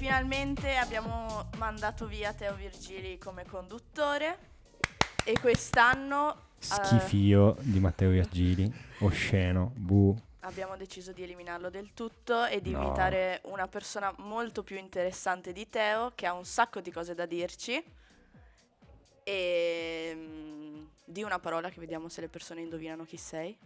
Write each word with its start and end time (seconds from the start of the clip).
finalmente 0.00 0.76
abbiamo 0.76 1.50
mandato 1.58 2.06
via 2.06 2.32
Teo 2.32 2.54
Virgili 2.54 3.18
come 3.18 3.44
conduttore 3.44 4.38
e 5.24 5.38
quest'anno 5.38 6.32
eh, 6.32 6.38
Schifio 6.58 7.54
di 7.60 7.78
Matteo 7.80 8.08
Virgili, 8.08 8.72
osceno, 9.00 9.72
bu. 9.74 10.16
abbiamo 10.40 10.78
deciso 10.78 11.12
di 11.12 11.22
eliminarlo 11.22 11.68
del 11.68 11.92
tutto 11.92 12.46
e 12.46 12.62
di 12.62 12.70
No. 12.70 12.80
invitare 12.80 13.42
una 13.44 13.68
persona 13.68 14.10
molto 14.20 14.62
più 14.62 14.78
interessante 14.78 15.52
di 15.52 15.68
Teo 15.68 16.12
che 16.14 16.24
ha 16.24 16.32
un 16.32 16.46
sacco 16.46 16.80
di 16.80 16.90
cose 16.90 17.12
da 17.14 17.26
dirci 17.26 17.84
e 19.24 20.12
mm, 20.14 20.82
di 21.04 21.22
una 21.22 21.38
parola 21.38 21.68
che 21.68 21.80
vediamo 21.80 22.08
se 22.08 22.20
le 22.20 22.28
persone 22.28 22.60
indovinano 22.60 23.04
chi 23.04 23.16
sei. 23.16 23.56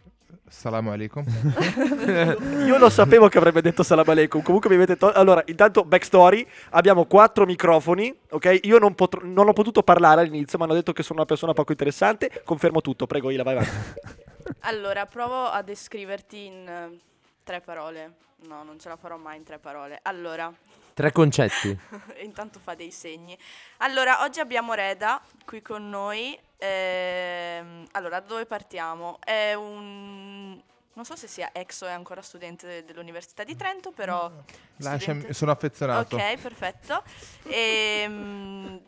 Salam 0.47 0.87
alaikum. 0.89 1.25
Io 2.65 2.77
lo 2.77 2.89
sapevo 2.89 3.27
che 3.27 3.37
avrebbe 3.37 3.61
detto 3.61 3.83
salam 3.83 4.07
alaikum. 4.09 4.41
Comunque 4.41 4.69
mi 4.69 4.75
avete 4.75 4.97
tolto. 4.97 5.17
Allora, 5.17 5.43
intanto, 5.45 5.83
backstory: 5.83 6.45
abbiamo 6.71 7.05
quattro 7.05 7.45
microfoni. 7.45 8.15
Ok, 8.31 8.59
io 8.63 8.79
non, 8.79 8.95
potr- 8.95 9.23
non 9.23 9.47
ho 9.47 9.53
potuto 9.53 9.83
parlare 9.83 10.21
all'inizio, 10.21 10.57
mi 10.57 10.65
hanno 10.65 10.73
detto 10.73 10.93
che 10.93 11.03
sono 11.03 11.19
una 11.19 11.27
persona 11.27 11.53
poco 11.53 11.71
interessante. 11.71 12.41
Confermo 12.43 12.81
tutto. 12.81 13.05
Prego, 13.07 13.29
Ila, 13.29 13.43
vai 13.43 13.53
avanti. 13.53 14.23
Allora, 14.61 15.07
provo 15.07 15.45
a 15.45 15.63
descriverti 15.63 16.45
in 16.45 16.67
eh, 16.67 16.99
tre 17.43 17.61
parole. 17.61 18.13
No, 18.47 18.63
non 18.63 18.79
ce 18.79 18.89
la 18.89 18.95
farò 18.95 19.17
mai 19.17 19.37
in 19.37 19.43
tre 19.43 19.57
parole. 19.57 19.99
Allora, 20.03 20.53
Tre 20.95 21.11
concetti. 21.11 21.77
intanto 22.23 22.57
fa 22.59 22.73
dei 22.73 22.89
segni. 22.89 23.37
Allora, 23.79 24.23
oggi 24.23 24.39
abbiamo 24.39 24.73
Reda 24.73 25.21
qui 25.43 25.61
con 25.61 25.89
noi. 25.89 26.39
Ehm, 26.55 27.85
allora, 27.91 28.21
da 28.21 28.25
dove 28.25 28.45
partiamo? 28.45 29.17
È 29.19 29.53
un... 29.55 30.57
Non 30.93 31.03
so 31.03 31.17
se 31.17 31.27
sia 31.27 31.49
ex 31.51 31.81
o 31.81 31.87
è 31.87 31.91
ancora 31.91 32.21
studente 32.21 32.65
de- 32.65 32.85
dell'Università 32.85 33.43
di 33.43 33.57
Trento, 33.57 33.91
però... 33.91 34.31
Lasciami, 34.77 35.01
studente- 35.01 35.33
sono 35.33 35.51
affezionato. 35.51 36.15
Ok, 36.15 36.37
perfetto. 36.37 37.03
Ehm, 37.43 38.79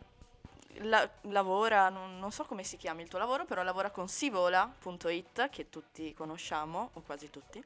la- 0.84 1.10
lavora, 1.24 1.90
non, 1.90 2.20
non 2.20 2.32
so 2.32 2.46
come 2.46 2.64
si 2.64 2.78
chiama 2.78 3.02
il 3.02 3.10
tuo 3.10 3.20
lavoro, 3.20 3.44
però 3.44 3.64
lavora 3.64 3.90
con 3.90 4.08
sivola.it, 4.08 5.50
che 5.50 5.70
tutti 5.70 6.14
conosciamo, 6.14 6.92
o 6.94 7.02
quasi 7.02 7.30
tutti. 7.30 7.62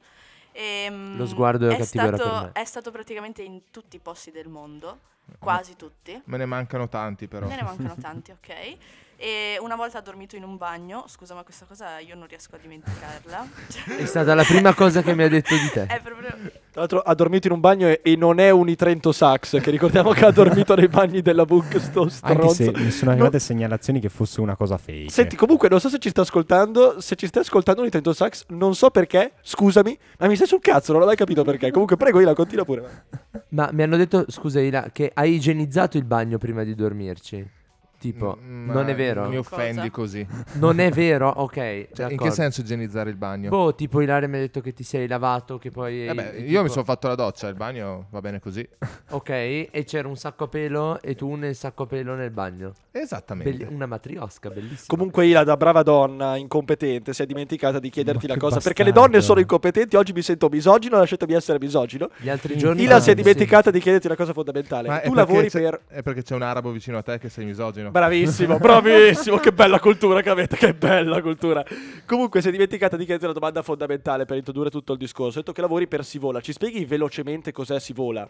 Ehm, 0.52 1.16
Lo 1.16 1.26
sguardo 1.26 1.68
è 1.68 1.76
cattivo 1.76 2.06
era 2.06 2.16
stato, 2.16 2.34
per 2.34 2.42
me. 2.42 2.52
È 2.52 2.64
stato 2.64 2.90
praticamente 2.90 3.42
in 3.42 3.70
tutti 3.70 3.96
i 3.96 3.98
posti 3.98 4.30
del 4.30 4.48
mondo, 4.48 5.00
quasi 5.38 5.76
tutti. 5.76 6.20
Me 6.24 6.36
ne 6.36 6.44
mancano 6.46 6.88
tanti 6.88 7.26
però. 7.28 7.46
Ne 7.46 7.56
ne 7.56 7.62
mancano 7.62 7.94
tanti, 8.00 8.30
ok. 8.32 8.76
E 9.24 9.56
una 9.60 9.76
volta 9.76 9.98
ha 9.98 10.00
dormito 10.00 10.34
in 10.34 10.42
un 10.42 10.56
bagno, 10.56 11.04
scusa 11.06 11.32
ma 11.32 11.44
questa 11.44 11.64
cosa 11.64 12.00
io 12.00 12.16
non 12.16 12.26
riesco 12.26 12.56
a 12.56 12.58
dimenticarla. 12.60 13.46
Cioè, 13.68 13.94
È 14.02 14.04
stata 14.04 14.34
la 14.34 14.42
prima 14.42 14.74
cosa 14.74 15.00
che 15.00 15.14
mi 15.14 15.22
ha 15.22 15.28
detto 15.28 15.54
di 15.54 15.70
te. 15.72 15.86
è 15.86 16.00
proprio... 16.02 16.30
Tra 16.72 16.80
l'altro, 16.80 16.98
ha 16.98 17.14
dormito 17.14 17.46
in 17.46 17.52
un 17.52 17.60
bagno 17.60 17.86
e, 17.86 18.00
e 18.02 18.16
non 18.16 18.40
è 18.40 18.50
un 18.50 18.68
Itrento 18.68 19.12
Sax. 19.12 19.60
Che 19.60 19.70
ricordiamo 19.70 20.10
che 20.10 20.24
ha 20.24 20.32
dormito 20.32 20.74
nei 20.74 20.88
bagni 20.88 21.22
della 21.22 21.44
Book. 21.44 21.78
Sto 21.78 22.08
Anche 22.22 22.48
se 22.48 22.64
stronzo. 22.64 22.82
mi 22.82 22.90
sono 22.90 23.10
arrivate 23.12 23.38
segnalazioni 23.38 24.00
che 24.00 24.08
fosse 24.08 24.40
una 24.40 24.56
cosa 24.56 24.76
fake. 24.76 25.08
Senti, 25.10 25.36
comunque, 25.36 25.68
non 25.68 25.78
so 25.78 25.88
se 25.88 26.00
ci 26.00 26.08
sta 26.08 26.22
ascoltando. 26.22 27.00
Se 27.00 27.14
ci 27.14 27.28
stai 27.28 27.42
ascoltando 27.42 27.82
un 27.82 27.88
Nintendo 27.92 28.12
Sax, 28.12 28.46
non 28.48 28.74
so 28.74 28.90
perché. 28.90 29.34
Scusami, 29.40 29.96
ma 30.18 30.26
mi 30.26 30.34
stai 30.34 30.48
sul 30.48 30.60
cazzo, 30.60 30.92
non 30.92 31.02
ho 31.02 31.04
mai 31.04 31.14
capito 31.14 31.44
perché. 31.44 31.70
Comunque, 31.70 31.96
prego, 31.96 32.18
Ila, 32.18 32.34
continua 32.34 32.64
pure. 32.64 33.04
Ma 33.50 33.68
mi 33.72 33.84
hanno 33.84 33.96
detto, 33.96 34.24
scusa 34.28 34.58
Ila, 34.60 34.88
che 34.90 35.12
hai 35.14 35.34
igienizzato 35.34 35.96
il 35.96 36.04
bagno 36.04 36.38
prima 36.38 36.64
di 36.64 36.74
dormirci. 36.74 37.60
Tipo, 38.02 38.36
Mm, 38.42 38.66
non 38.66 38.84
ma 38.84 38.90
è 38.90 38.94
vero? 38.96 39.28
Mi 39.28 39.36
offendi 39.36 39.88
Cosa? 39.88 39.90
così. 39.90 40.26
Non 40.54 40.80
è 40.80 40.90
vero? 40.90 41.28
Ok. 41.28 41.54
Cioè, 41.54 41.70
in 41.76 41.86
d'accordo. 41.94 42.24
che 42.24 42.30
senso 42.32 42.60
igienizzare 42.62 43.10
il 43.10 43.16
bagno? 43.16 43.48
Boh, 43.48 43.76
tipo 43.76 44.00
Ilaria 44.00 44.26
mi 44.26 44.38
ha 44.38 44.40
detto 44.40 44.60
che 44.60 44.72
ti 44.72 44.82
sei 44.82 45.06
lavato, 45.06 45.58
che 45.58 45.70
poi... 45.70 46.08
Eh 46.08 46.12
beh, 46.14 46.22
io 46.38 46.42
mi 46.42 46.46
tipo- 46.46 46.68
sono 46.68 46.84
fatto 46.84 47.06
la 47.06 47.14
doccia, 47.14 47.46
il 47.46 47.54
bagno 47.54 48.06
va 48.10 48.20
bene 48.20 48.40
così. 48.40 48.68
Ok, 49.12 49.28
e 49.28 49.84
c'era 49.86 50.08
un 50.08 50.16
sacco 50.16 50.44
a 50.44 50.48
pelo 50.48 51.00
e 51.00 51.14
tu 51.14 51.32
nel 51.34 51.54
sacco 51.54 51.82
a 51.84 51.86
pelo 51.86 52.14
nel 52.14 52.30
bagno. 52.30 52.72
Esattamente. 52.90 53.50
Belli- 53.52 53.72
una 53.72 53.86
matriosca, 53.86 54.48
bellissima. 54.48 54.86
Comunque, 54.88 55.26
Ila, 55.26 55.44
da 55.44 55.56
brava 55.56 55.82
donna 55.82 56.34
incompetente, 56.36 57.12
si 57.12 57.22
è 57.22 57.26
dimenticata 57.26 57.78
di 57.78 57.88
chiederti 57.90 58.26
Ma 58.26 58.32
la 58.34 58.38
che 58.38 58.44
cosa. 58.46 58.60
Perché 58.60 58.82
le 58.82 58.90
bastardo. 58.90 59.12
donne 59.12 59.24
sono 59.24 59.40
incompetenti. 59.40 59.96
Oggi 59.96 60.12
mi 60.12 60.22
sento 60.22 60.48
misogino, 60.48 60.96
lasciatemi 60.98 61.34
essere 61.34 61.58
misogino. 61.60 62.08
Gli 62.16 62.28
altri 62.30 62.56
giorni... 62.56 62.82
Ila 62.82 63.00
si 63.00 63.10
è 63.10 63.14
sì. 63.14 63.22
dimenticata 63.22 63.70
di 63.70 63.80
chiederti 63.80 64.06
una 64.06 64.16
cosa 64.16 64.32
fondamentale. 64.32 64.88
Ma 64.88 65.00
è 65.00 65.06
tu 65.06 65.12
perché 65.12 65.30
lavori 65.30 65.48
c'è- 65.50 65.60
per. 65.60 65.80
È 65.88 66.02
perché 66.02 66.22
c'è 66.22 66.34
un 66.34 66.42
arabo 66.42 66.70
vicino 66.70 66.96
a 66.98 67.02
te 67.02 67.18
che 67.18 67.28
sei 67.28 67.44
misogino. 67.44 67.90
Bravissimo, 67.92 68.56
bravissimo, 68.56 69.36
che 69.36 69.52
bella 69.52 69.78
cultura 69.78 70.22
che 70.22 70.30
avete, 70.30 70.56
che 70.56 70.72
bella 70.72 71.20
cultura. 71.20 71.62
Comunque 72.06 72.40
si 72.40 72.48
è 72.48 72.50
dimenticata 72.50 72.96
di 72.96 73.02
chiederti 73.02 73.26
una 73.26 73.34
domanda 73.34 73.60
fondamentale 73.60 74.24
per 74.24 74.38
introdurre 74.38 74.70
tutto 74.70 74.92
il 74.92 74.98
discorso. 74.98 75.36
Hai 75.36 75.44
detto 75.44 75.52
che 75.52 75.60
lavori 75.60 75.86
per 75.86 76.02
Sivola, 76.02 76.40
ci 76.40 76.52
spieghi 76.52 76.86
velocemente 76.86 77.52
cos'è 77.52 77.78
Sivola? 77.78 78.26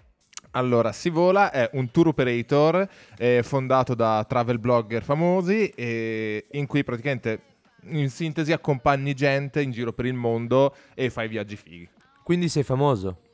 Allora, 0.51 0.91
Sivola 0.91 1.53
è 1.53 1.71
un 1.75 1.93
tour 1.93 2.09
operator 2.09 2.89
eh, 3.17 3.45
fondato 3.45 3.95
da 3.95 4.27
travel 4.29 4.59
blogger 4.59 5.05
famosi 5.05 5.69
e 5.69 6.47
in 6.51 6.67
cui 6.67 6.83
praticamente 6.83 7.43
in 7.85 8.11
sintesi 8.11 8.51
accompagni 8.51 9.15
gente 9.15 9.63
in 9.63 9.71
giro 9.71 9.93
per 9.93 10.07
il 10.07 10.15
mondo 10.15 10.75
e 10.93 11.09
fai 11.09 11.29
viaggi 11.29 11.55
fighi. 11.55 11.89
Quindi 12.25 12.49
sei 12.49 12.65
famoso. 12.65 13.32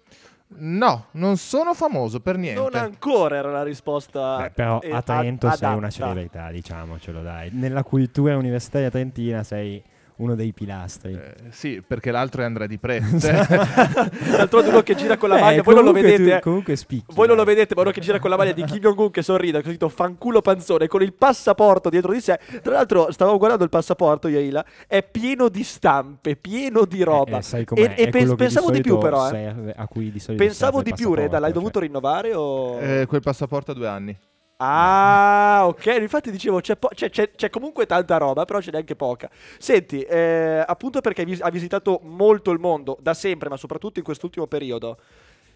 No, 0.50 1.06
non 1.12 1.36
sono 1.36 1.74
famoso 1.74 2.20
per 2.20 2.36
niente. 2.38 2.60
Non 2.60 2.74
ancora 2.74 3.36
era 3.36 3.50
la 3.50 3.62
risposta. 3.62 4.38
Beh, 4.38 4.50
però 4.50 4.78
a 4.78 5.02
Trento 5.02 5.46
ad- 5.46 5.54
sei 5.54 5.68
una 5.68 5.76
adatta. 5.88 5.90
celebrità, 5.90 6.50
diciamocelo 6.50 7.20
dai. 7.22 7.50
Nella 7.52 7.82
cultura 7.84 8.36
universitaria 8.36 8.88
trentina 8.90 9.42
sei 9.42 9.82
uno 10.18 10.34
dei 10.34 10.52
pilastri. 10.52 11.12
Eh, 11.14 11.34
sì, 11.50 11.82
perché 11.86 12.10
l'altro 12.10 12.42
è 12.42 12.44
Andrea 12.44 12.66
Di 12.66 12.78
Pre. 12.78 13.00
D'altronde 14.36 14.68
uno 14.68 14.82
che 14.82 14.94
gira 14.94 15.16
con 15.16 15.28
la 15.28 15.38
Eh, 15.38 15.40
maglia, 15.40 15.62
voi 15.62 15.74
non 15.74 15.84
lo 15.84 15.90
comunque 15.92 16.12
tu- 16.16 16.22
vedete. 16.22 16.36
eh. 16.36 16.40
comunque 16.40 16.76
spicchi. 16.76 17.14
Voi 17.14 17.26
non 17.26 17.36
lo 17.36 17.44
vedete, 17.44 17.74
ma 17.74 17.82
uno 17.82 17.90
che 17.90 18.00
gira 18.00 18.18
con 18.18 18.30
la 18.30 18.36
maglia 18.36 18.52
di 18.52 18.64
Kim 18.64 18.78
Jong-un 18.78 19.10
che 19.10 19.22
sorride, 19.22 19.60
con 19.62 19.70
scritto 19.70 19.88
fanculo 19.88 20.40
panzone, 20.40 20.86
con 20.86 21.02
il 21.02 21.12
passaporto 21.12 21.88
dietro 21.88 22.12
di 22.12 22.20
sé. 22.20 22.38
Tra 22.62 22.72
l'altro, 22.74 23.10
stavo 23.12 23.36
guardando 23.38 23.64
il 23.64 23.70
passaporto, 23.70 24.28
Yaila, 24.28 24.64
è 24.86 25.02
pieno 25.02 25.48
di 25.48 25.62
stampe, 25.62 26.36
pieno 26.36 26.84
di 26.84 27.02
roba. 27.02 27.36
Eh, 27.36 27.38
eh, 27.38 27.42
sai 27.42 27.64
com'è? 27.64 27.80
E- 27.80 27.84
e 27.84 28.08
È 28.08 28.10
che 28.10 28.34
pensavo 28.34 28.70
di 28.70 28.80
più, 28.80 28.92
solito 28.92 28.98
però, 28.98 29.26
eh. 29.26 29.30
serve- 29.30 29.74
a 29.76 29.86
cui 29.86 30.10
di 30.10 30.18
solito 30.18 30.42
Pensavo 30.44 30.82
di 30.82 30.92
più, 30.94 31.14
Reda, 31.14 31.38
l'hai 31.38 31.52
passaporto, 31.52 31.58
dovuto 31.58 31.78
rinnovare 31.80 32.34
o... 32.34 32.78
Eh, 32.80 33.06
quel 33.06 33.20
passaporto 33.22 33.70
ha 33.70 33.74
due 33.74 33.88
anni. 33.88 34.16
Ah, 34.60 35.60
ok. 35.66 35.86
Infatti 36.00 36.30
dicevo, 36.32 36.60
c'è, 36.60 36.76
po- 36.76 36.90
c'è- 36.92 37.10
c'è- 37.10 37.30
c'è 37.30 37.48
comunque 37.48 37.86
tanta 37.86 38.16
roba, 38.16 38.44
però 38.44 38.60
ce 38.60 38.72
n'è 38.72 38.78
anche 38.78 38.96
poca. 38.96 39.30
Senti, 39.58 40.00
eh, 40.02 40.64
appunto 40.66 41.00
perché 41.00 41.24
vis- 41.24 41.40
ha 41.40 41.48
visitato 41.50 42.00
molto 42.02 42.50
il 42.50 42.58
mondo, 42.58 42.98
da 43.00 43.14
sempre, 43.14 43.48
ma 43.48 43.56
soprattutto 43.56 44.00
in 44.00 44.04
quest'ultimo 44.04 44.46
periodo, 44.48 44.98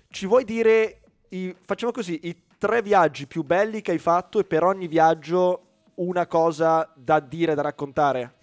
ci 0.09 0.27
vuoi 0.27 0.45
dire, 0.45 1.01
i- 1.31 1.55
facciamo 1.61 1.91
così, 1.91 2.21
i 2.25 2.43
tre 2.59 2.81
viaggi 2.81 3.27
più 3.27 3.43
belli 3.43 3.81
che 3.83 3.91
hai 3.91 3.99
fatto 3.99 4.39
e 4.39 4.45
per 4.45 4.63
ogni 4.63 4.87
viaggio 4.87 5.63
una 5.97 6.27
cosa 6.29 6.89
da 6.95 7.19
dire, 7.19 7.55
da 7.57 7.63
raccontare? 7.63 8.34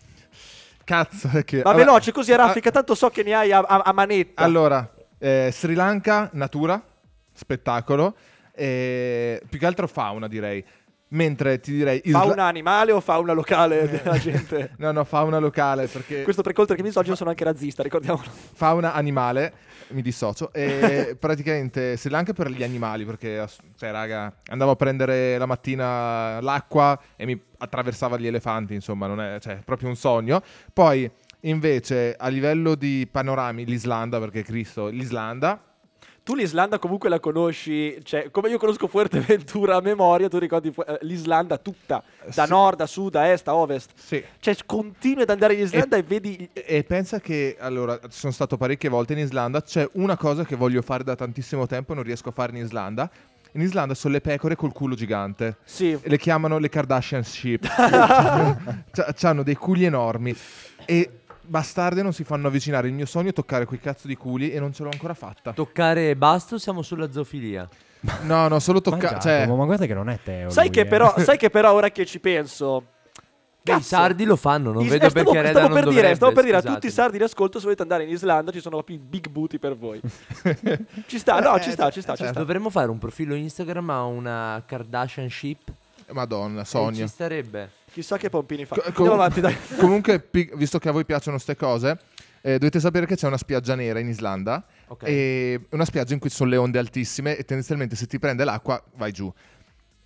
Cazzo, 0.83 1.29
è 1.29 1.45
che... 1.45 1.57
Ma 1.57 1.71
vabbè. 1.71 1.77
veloce, 1.77 2.11
così 2.11 2.33
a 2.33 2.35
raffica, 2.35 2.69
tanto 2.69 2.95
so 2.95 3.09
che 3.09 3.23
ne 3.23 3.33
hai 3.33 3.51
a, 3.53 3.59
a- 3.59 3.81
a 3.85 3.93
manetta. 3.93 4.43
Allora, 4.43 4.91
eh, 5.19 5.51
Sri 5.53 5.73
Lanka, 5.73 6.29
natura, 6.33 6.83
spettacolo, 7.31 8.15
e 8.59 9.41
più 9.47 9.57
che 9.57 9.65
altro 9.65 9.87
fauna 9.87 10.27
direi. 10.27 10.63
Mentre 11.11 11.59
ti 11.59 11.71
direi... 11.71 12.01
Isla- 12.03 12.19
Fauna 12.19 12.43
animale 12.43 12.91
o 12.91 12.99
fauna 12.99 13.33
locale 13.33 13.89
della 13.89 14.19
gente? 14.19 14.73
No, 14.77 14.91
no, 14.91 15.03
fauna 15.05 15.39
locale 15.39 15.87
perché... 15.87 16.21
Questo 16.21 16.43
perché 16.43 16.61
oltre 16.61 16.75
che 16.75 16.83
misogino 16.83 17.15
sono 17.15 17.31
anche 17.31 17.43
razzista, 17.43 17.81
ricordiamolo. 17.81 18.29
Fauna 18.53 18.93
animale, 18.93 19.53
mi 19.87 20.03
dissocio. 20.03 20.53
E 20.53 21.15
praticamente 21.19 21.97
Sri 21.97 22.11
Lanka 22.11 22.33
per 22.33 22.51
gli 22.51 22.61
animali, 22.61 23.05
perché 23.05 23.43
cioè, 23.75 23.89
raga, 23.89 24.31
andavo 24.51 24.71
a 24.71 24.75
prendere 24.75 25.39
la 25.39 25.47
mattina 25.47 26.39
l'acqua 26.41 26.99
e 27.15 27.25
mi 27.25 27.41
attraversava 27.57 28.17
gli 28.17 28.27
elefanti, 28.27 28.75
insomma, 28.75 29.07
non 29.07 29.19
è 29.19 29.39
cioè, 29.39 29.61
proprio 29.65 29.89
un 29.89 29.95
sogno. 29.95 30.43
Poi 30.71 31.09
invece 31.41 32.15
a 32.15 32.27
livello 32.27 32.75
di 32.75 33.07
panorami 33.09 33.65
l'Islanda, 33.65 34.19
perché 34.19 34.43
Cristo, 34.43 34.89
l'Islanda 34.89 35.59
Tu 36.29 36.35
l'Islanda 36.35 36.77
comunque 36.77 37.09
la 37.09 37.19
conosci, 37.19 37.97
cioè 38.03 38.29
come 38.29 38.49
io 38.49 38.59
conosco 38.59 38.85
Fuerteventura 38.85 39.77
a 39.77 39.81
memoria, 39.81 40.27
tu 40.27 40.37
ricordi 40.37 40.71
fu- 40.71 40.83
eh, 40.83 40.99
l'Islanda 41.01 41.57
tutta, 41.57 42.03
da 42.35 42.43
Sì. 42.45 42.49
nord 42.51 42.79
a 42.81 42.85
sud, 42.85 43.15
a 43.15 43.27
est, 43.31 43.47
a 43.47 43.55
ovest. 43.55 43.89
Sì. 43.95 44.23
Cioè 44.39 44.55
continui 44.63 45.23
ad 45.23 45.31
andare 45.31 45.55
in 45.55 45.61
Islanda 45.61 45.97
e, 45.97 46.03
vedi... 46.03 46.47
E- 46.53 46.63
E 46.67 46.83
pensa 46.83 47.19
che 47.19 47.57
allora 47.59 47.99
sono 48.09 48.31
stato 48.31 48.57
parecchie 48.57 48.89
volte 48.89 49.13
in 49.13 49.19
Islanda. 49.19 49.63
C'è 49.63 49.89
una 49.93 50.17
cosa 50.17 50.45
che 50.45 50.55
voglio 50.55 50.83
fare 50.83 51.03
da 51.03 51.15
tantissimo 51.15 51.65
tempo 51.65 51.93
e 51.93 51.95
non 51.95 52.03
riesco 52.03 52.29
a 52.29 52.31
fare 52.31 52.55
in 52.55 52.63
Islanda. 52.63 53.09
In 53.53 53.61
Islanda 53.61 53.95
sono 53.95 54.13
le 54.13 54.21
pecore 54.21 54.55
col 54.55 54.71
culo 54.71 54.93
gigante. 54.93 55.55
Sì. 55.63 55.97
Le 55.99 56.17
chiamano 56.19 56.59
le 56.59 56.69
Kardashian 56.69 57.23
sheep. 57.23 57.65
hanno 59.23 59.41
dei 59.41 59.55
culi 59.55 59.85
enormi. 59.85 60.35
E 60.85 61.09
bastarde 61.49 62.01
non 62.01 62.13
si 62.13 62.23
fanno 62.23 62.47
avvicinare. 62.47 62.87
Il 62.87 62.93
mio 62.93 63.05
sogno 63.05 63.29
è 63.29 63.33
toccare 63.33 63.65
quei 63.65 63.79
cazzo 63.79 64.07
di 64.07 64.15
culi 64.15 64.51
e 64.51 64.59
non 64.59 64.71
ce 64.73 64.83
l'ho 64.83 64.89
ancora 64.91 65.13
fatta. 65.13 65.51
Toccare 65.53 66.11
e 66.11 66.15
basta 66.15 66.55
o 66.55 66.57
siamo 66.57 66.81
sulla 66.81 67.11
zoofilia? 67.11 67.67
No, 68.21 68.47
no, 68.47 68.59
solo 68.59 68.81
Ma 68.83 68.91
toccare. 68.91 69.17
Giacomo, 69.19 69.45
Cioè, 69.45 69.57
ma 69.57 69.65
guarda 69.65 69.85
che 69.85 69.93
non 69.93 70.09
è 70.09 70.19
Teo. 70.23 70.49
Sai 70.49 70.65
lui, 70.65 70.73
che, 70.73 70.79
eh. 70.81 70.85
però, 70.85 71.13
sai 71.19 71.37
che 71.37 71.49
però 71.49 71.73
ora 71.73 71.89
che 71.89 72.05
ci 72.05 72.19
penso, 72.19 72.83
Beh, 73.61 73.75
i 73.75 73.81
sardi 73.81 74.23
lo 74.23 74.37
fanno, 74.37 74.71
non 74.71 74.83
Is- 74.83 74.89
vedo 74.91 75.05
eh, 75.07 75.09
stavo, 75.09 75.31
perché 75.31 75.49
stavo 75.49 75.65
non 75.65 75.73
per 75.75 75.83
dovrebbe. 75.83 76.01
dire, 76.05 76.15
stavo 76.15 76.31
per 76.31 76.43
dire 76.45 76.57
a 76.57 76.61
tutti 76.61 76.87
i 76.87 76.91
sardi 76.91 77.17
in 77.17 77.23
ascolto, 77.23 77.57
se 77.57 77.63
volete 77.65 77.81
andare 77.81 78.03
in 78.03 78.09
Islanda 78.09 78.51
ci 78.51 78.61
sono 78.61 78.75
proprio 78.77 78.95
i 78.95 78.99
big 78.99 79.27
booty 79.27 79.57
per 79.59 79.75
voi. 79.77 79.99
ci 81.07 81.19
sta, 81.19 81.39
no, 81.41 81.59
ci 81.59 81.71
sta, 81.71 81.89
ci 81.91 82.01
sta, 82.01 82.15
ci 82.15 82.23
sta. 82.25 82.39
Dovremmo 82.39 82.69
fare 82.69 82.89
un 82.89 82.97
profilo 82.99 83.35
Instagram 83.35 83.89
a 83.89 84.03
una 84.05 84.63
Kardashian 84.65 85.29
ship. 85.29 85.71
Madonna, 86.11 86.61
E 86.61 86.65
Sonia. 86.65 87.05
ci 87.05 87.11
starebbe. 87.11 87.69
Chissà 87.91 88.17
che 88.17 88.29
pompini 88.29 88.65
fa. 88.65 88.75
Co- 88.75 88.81
Andiamo 88.85 89.09
com- 89.09 89.19
avanti, 89.19 89.41
dai. 89.41 89.55
Comunque, 89.77 90.19
pi- 90.19 90.49
visto 90.55 90.77
che 90.79 90.89
a 90.89 90.91
voi 90.91 91.05
piacciono 91.05 91.37
ste 91.37 91.55
cose, 91.55 91.97
eh, 92.41 92.57
dovete 92.57 92.79
sapere 92.79 93.05
che 93.05 93.15
c'è 93.15 93.27
una 93.27 93.37
spiaggia 93.37 93.75
nera 93.75 93.99
in 93.99 94.07
Islanda. 94.07 94.65
Ok. 94.87 95.03
E 95.07 95.65
una 95.71 95.85
spiaggia 95.85 96.13
in 96.13 96.19
cui 96.19 96.29
ci 96.29 96.35
sono 96.35 96.49
le 96.49 96.57
onde 96.57 96.79
altissime 96.79 97.35
e 97.37 97.43
tendenzialmente 97.43 97.95
se 97.95 98.05
ti 98.07 98.19
prende 98.19 98.43
l'acqua 98.43 98.81
vai 98.95 99.11
giù. 99.11 99.31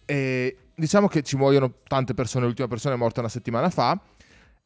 E 0.05 0.57
diciamo 0.75 1.07
che 1.07 1.21
ci 1.21 1.35
muoiono 1.37 1.71
tante 1.87 2.13
persone, 2.13 2.45
l'ultima 2.45 2.67
persona 2.67 2.95
è 2.95 2.97
morta 2.97 3.19
una 3.19 3.29
settimana 3.29 3.69
fa. 3.69 3.99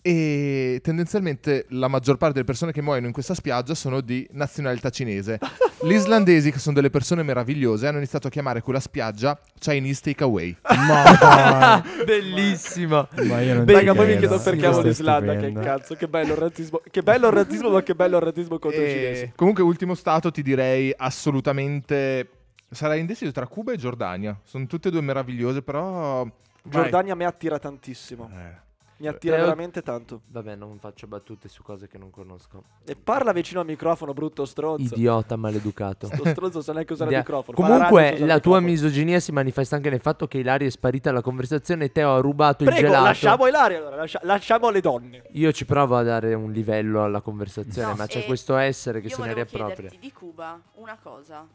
E 0.01 0.79
tendenzialmente 0.83 1.65
la 1.69 1.87
maggior 1.87 2.15
parte 2.17 2.35
delle 2.35 2.45
persone 2.45 2.71
che 2.71 2.81
muoiono 2.81 3.07
in 3.07 3.13
questa 3.13 3.33
spiaggia 3.33 3.75
sono 3.75 3.99
di 4.01 4.25
nazionalità 4.31 4.89
cinese. 4.89 5.37
Gli 5.83 5.91
islandesi, 5.93 6.49
che 6.51 6.59
sono 6.59 6.73
delle 6.75 6.89
persone 6.89 7.23
meravigliose, 7.23 7.87
hanno 7.87 7.97
iniziato 7.97 8.27
a 8.27 8.29
chiamare 8.29 8.61
quella 8.61 8.79
spiaggia 8.79 9.37
Chinese 9.59 10.01
Takeaway. 10.01 10.55
Ma, 10.87 11.83
Bellissimo. 12.05 13.07
ma 13.27 13.41
io 13.41 13.55
non 13.55 13.65
Raga, 13.65 13.91
ci 13.91 13.97
poi 13.97 14.07
mi 14.07 14.17
chiedo 14.17 14.39
perché 14.39 14.65
amo 14.65 14.81
l'Islanda, 14.81 15.35
che 15.35 15.51
cazzo, 15.53 15.95
che 15.95 16.07
bello 16.07 16.33
il 16.33 16.39
razzismo. 16.39 16.81
Che 16.89 17.01
bello 17.03 17.27
il 17.27 17.33
razzismo, 17.33 17.69
ma 17.69 17.83
che 17.83 17.93
bello 17.93 18.17
il 18.17 18.23
razzismo 18.23 18.57
contro 18.59 18.81
i 18.81 18.85
E 18.85 18.89
cinesi. 18.89 19.31
comunque, 19.35 19.61
ultimo 19.63 19.93
stato, 19.93 20.31
ti 20.31 20.41
direi 20.41 20.93
assolutamente. 20.95 22.29
Sarei 22.69 22.99
indeciso 22.99 23.31
tra 23.31 23.45
Cuba 23.47 23.71
e 23.73 23.77
Giordania. 23.77 24.37
Sono 24.43 24.65
tutte 24.67 24.87
e 24.87 24.91
due 24.91 25.01
meravigliose, 25.01 25.61
però. 25.61 26.23
vai. 26.23 26.31
Giordania 26.63 27.15
mi 27.15 27.23
attira 27.25 27.59
tantissimo. 27.59 28.29
Eh. 28.33 28.65
Mi 28.99 29.07
attira 29.07 29.35
Teo- 29.35 29.43
veramente 29.45 29.81
tanto. 29.83 30.21
Vabbè, 30.27 30.55
non 30.55 30.79
faccio 30.79 31.05
battute 31.07 31.47
su 31.47 31.61
cose 31.61 31.87
che 31.87 31.97
non 31.97 32.09
conosco. 32.09 32.63
E 32.85 32.95
parla 32.95 33.31
vicino 33.31 33.59
al 33.59 33.65
microfono, 33.67 34.13
brutto 34.13 34.43
stronzo. 34.45 34.95
Idiota 34.95 35.35
maleducato. 35.35 36.07
Sto 36.07 36.25
stronzo 36.29 36.61
sa 36.61 36.73
neanche 36.73 36.93
usare 36.93 37.11
il 37.11 37.17
microfono. 37.17 37.57
La 37.59 37.65
Comunque, 37.67 38.01
la 38.03 38.09
il 38.09 38.17
tua 38.17 38.25
microfono. 38.59 38.61
misoginia 38.61 39.19
si 39.19 39.31
manifesta 39.31 39.75
anche 39.75 39.89
nel 39.91 39.99
fatto 39.99 40.27
che 40.27 40.39
Ilaria 40.39 40.65
è 40.67 40.71
sparita 40.71 41.09
dalla 41.09 41.21
conversazione 41.21 41.85
e 41.85 41.91
Teo 41.91 42.15
ha 42.15 42.19
rubato 42.19 42.63
il 42.63 42.69
Prego, 42.69 42.87
gelato. 42.87 43.03
lasciamo 43.05 43.47
Ilaria 43.47 43.77
allora, 43.77 43.95
lascia- 43.97 44.21
lasciamo 44.23 44.69
le 44.69 44.81
donne. 44.81 45.23
Io 45.33 45.51
ci 45.51 45.65
provo 45.65 45.95
a 45.95 46.01
dare 46.03 46.33
un 46.33 46.51
livello 46.51 47.03
alla 47.03 47.21
conversazione, 47.21 47.89
No, 47.89 47.95
ma 47.95 48.07
c'è 48.07 48.25
questo 48.25 48.55
essere 48.57 48.99
che 49.01 49.07
Io 49.09 49.15
se 49.15 49.21
ne 49.21 49.27
volevo 49.29 49.47
riappropria. 49.47 49.75
chiederti 49.75 49.99
di 49.99 50.11
Cuba 50.11 50.59
una 50.75 50.97
cosa. 51.01 51.45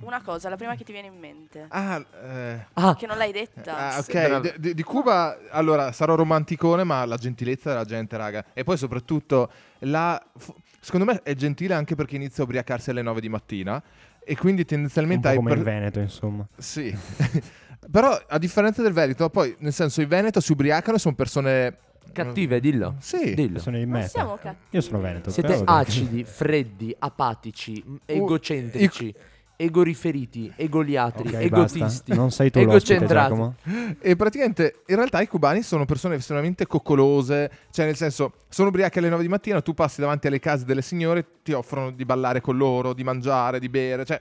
Una 0.00 0.20
cosa, 0.22 0.48
la 0.48 0.56
prima 0.56 0.74
che 0.76 0.84
ti 0.84 0.92
viene 0.92 1.06
in 1.08 1.18
mente. 1.18 1.66
Ah, 1.68 2.04
eh, 2.22 2.66
Ah, 2.74 2.94
Che 2.94 3.06
non 3.06 3.16
l'hai 3.16 3.32
detta. 3.32 3.94
ah, 3.94 3.98
ok. 4.00 4.40
De- 4.40 4.54
de- 4.58 4.74
di 4.74 4.82
Cuba, 4.82 5.38
allora, 5.50 5.92
sarò 5.92 6.14
romanticone, 6.14 6.84
ma 6.84 7.04
la 7.06 7.16
gentilezza 7.16 7.70
della 7.70 7.84
gente, 7.84 8.16
raga. 8.16 8.44
E 8.52 8.64
poi 8.64 8.76
soprattutto, 8.76 9.50
la... 9.80 10.20
f- 10.36 10.52
secondo 10.80 11.06
me 11.06 11.20
è 11.22 11.34
gentile 11.34 11.74
anche 11.74 11.94
perché 11.94 12.16
inizia 12.16 12.42
a 12.42 12.46
ubriacarsi 12.46 12.90
alle 12.90 13.02
9 13.02 13.20
di 13.20 13.28
mattina. 13.28 13.82
E 14.26 14.36
quindi 14.36 14.62
Un 14.62 14.66
tendenzialmente 14.66 15.22
po' 15.22 15.28
hai... 15.28 15.36
come 15.36 15.48
per- 15.50 15.58
in 15.58 15.64
Veneto, 15.64 16.00
insomma. 16.00 16.46
Sì. 16.56 16.94
Però, 17.90 18.18
a 18.28 18.38
differenza 18.38 18.82
del 18.82 18.92
Veneto, 18.92 19.28
poi, 19.30 19.54
nel 19.60 19.72
senso, 19.72 20.00
i 20.00 20.06
Veneto 20.06 20.40
si 20.40 20.52
ubriacano 20.52 20.96
e 20.96 21.00
sono 21.00 21.14
persone... 21.14 21.76
cattive, 22.12 22.58
dillo. 22.60 22.96
Sì. 22.98 23.34
Dillo. 23.34 23.58
Sono 23.58 23.78
in 23.78 23.88
meta. 23.90 24.08
siamo 24.08 24.36
cattivi. 24.36 24.66
Io 24.70 24.80
sono 24.80 25.00
Veneto. 25.00 25.30
Siete 25.30 25.62
acidi, 25.64 26.24
freddi, 26.24 26.94
apatici, 26.98 27.82
egocentrici, 28.06 29.14
egoriferiti, 29.56 30.52
egoliatri, 30.56 31.28
Ok, 31.28 31.34
egotisti, 31.34 31.78
basta. 31.78 32.14
Non 32.14 32.30
sei 32.30 32.50
tu 32.50 32.60
l'ospite, 32.60 32.94
egocentrati. 32.94 33.34
Giacomo. 33.34 33.54
E 34.00 34.16
praticamente 34.16 34.82
in 34.86 34.96
realtà 34.96 35.20
i 35.20 35.28
cubani 35.28 35.62
sono 35.62 35.84
persone 35.84 36.16
estremamente 36.16 36.66
coccolose, 36.66 37.50
cioè 37.70 37.86
nel 37.86 37.96
senso 37.96 38.32
sono 38.48 38.68
ubriachi 38.68 38.98
alle 38.98 39.08
9 39.08 39.22
di 39.22 39.28
mattina, 39.28 39.60
tu 39.60 39.74
passi 39.74 40.00
davanti 40.00 40.26
alle 40.26 40.40
case 40.40 40.64
delle 40.64 40.82
signore, 40.82 41.24
ti 41.42 41.52
offrono 41.52 41.90
di 41.90 42.04
ballare 42.04 42.40
con 42.40 42.56
loro, 42.56 42.92
di 42.92 43.04
mangiare, 43.04 43.58
di 43.58 43.68
bere, 43.68 44.04
cioè 44.04 44.20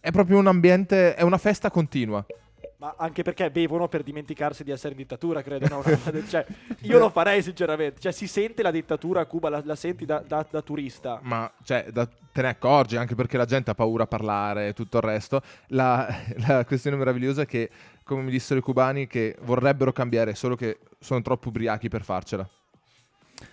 è 0.00 0.10
proprio 0.10 0.38
un 0.38 0.46
ambiente, 0.46 1.14
è 1.14 1.22
una 1.22 1.38
festa 1.38 1.70
continua. 1.70 2.24
Ma 2.78 2.94
anche 2.98 3.22
perché 3.22 3.50
bevono 3.50 3.88
per 3.88 4.02
dimenticarsi 4.02 4.62
di 4.62 4.70
essere 4.70 4.90
in 4.90 4.98
dittatura, 4.98 5.42
credo. 5.42 5.66
no? 5.68 5.82
cioè, 6.28 6.44
io 6.80 6.98
lo 6.98 7.08
farei 7.08 7.42
sinceramente. 7.42 8.00
Cioè, 8.00 8.12
si 8.12 8.26
sente 8.26 8.62
la 8.62 8.70
dittatura 8.70 9.20
a 9.20 9.24
Cuba, 9.26 9.48
la, 9.48 9.62
la 9.64 9.74
senti 9.74 10.04
da, 10.04 10.18
da- 10.26 10.46
da 10.48 10.60
turista. 10.60 11.18
Ma 11.22 11.50
cioè, 11.64 11.86
da- 11.90 12.06
te 12.06 12.42
ne 12.42 12.48
accorgi 12.48 12.96
anche 12.96 13.14
perché 13.14 13.38
la 13.38 13.46
gente 13.46 13.70
ha 13.70 13.74
paura 13.74 14.02
a 14.04 14.06
parlare 14.06 14.68
e 14.68 14.72
tutto 14.74 14.98
il 14.98 15.02
resto. 15.04 15.40
La, 15.68 16.06
la 16.46 16.66
questione 16.66 16.98
meravigliosa 16.98 17.42
è 17.42 17.46
che, 17.46 17.70
come 18.04 18.20
mi 18.20 18.30
dissero 18.30 18.60
i 18.60 18.62
cubani, 18.62 19.06
che 19.06 19.36
vorrebbero 19.40 19.92
cambiare, 19.92 20.34
solo 20.34 20.54
che 20.54 20.80
sono 21.00 21.22
troppo 21.22 21.48
ubriachi 21.48 21.88
per 21.88 22.04
farcela. 22.04 22.46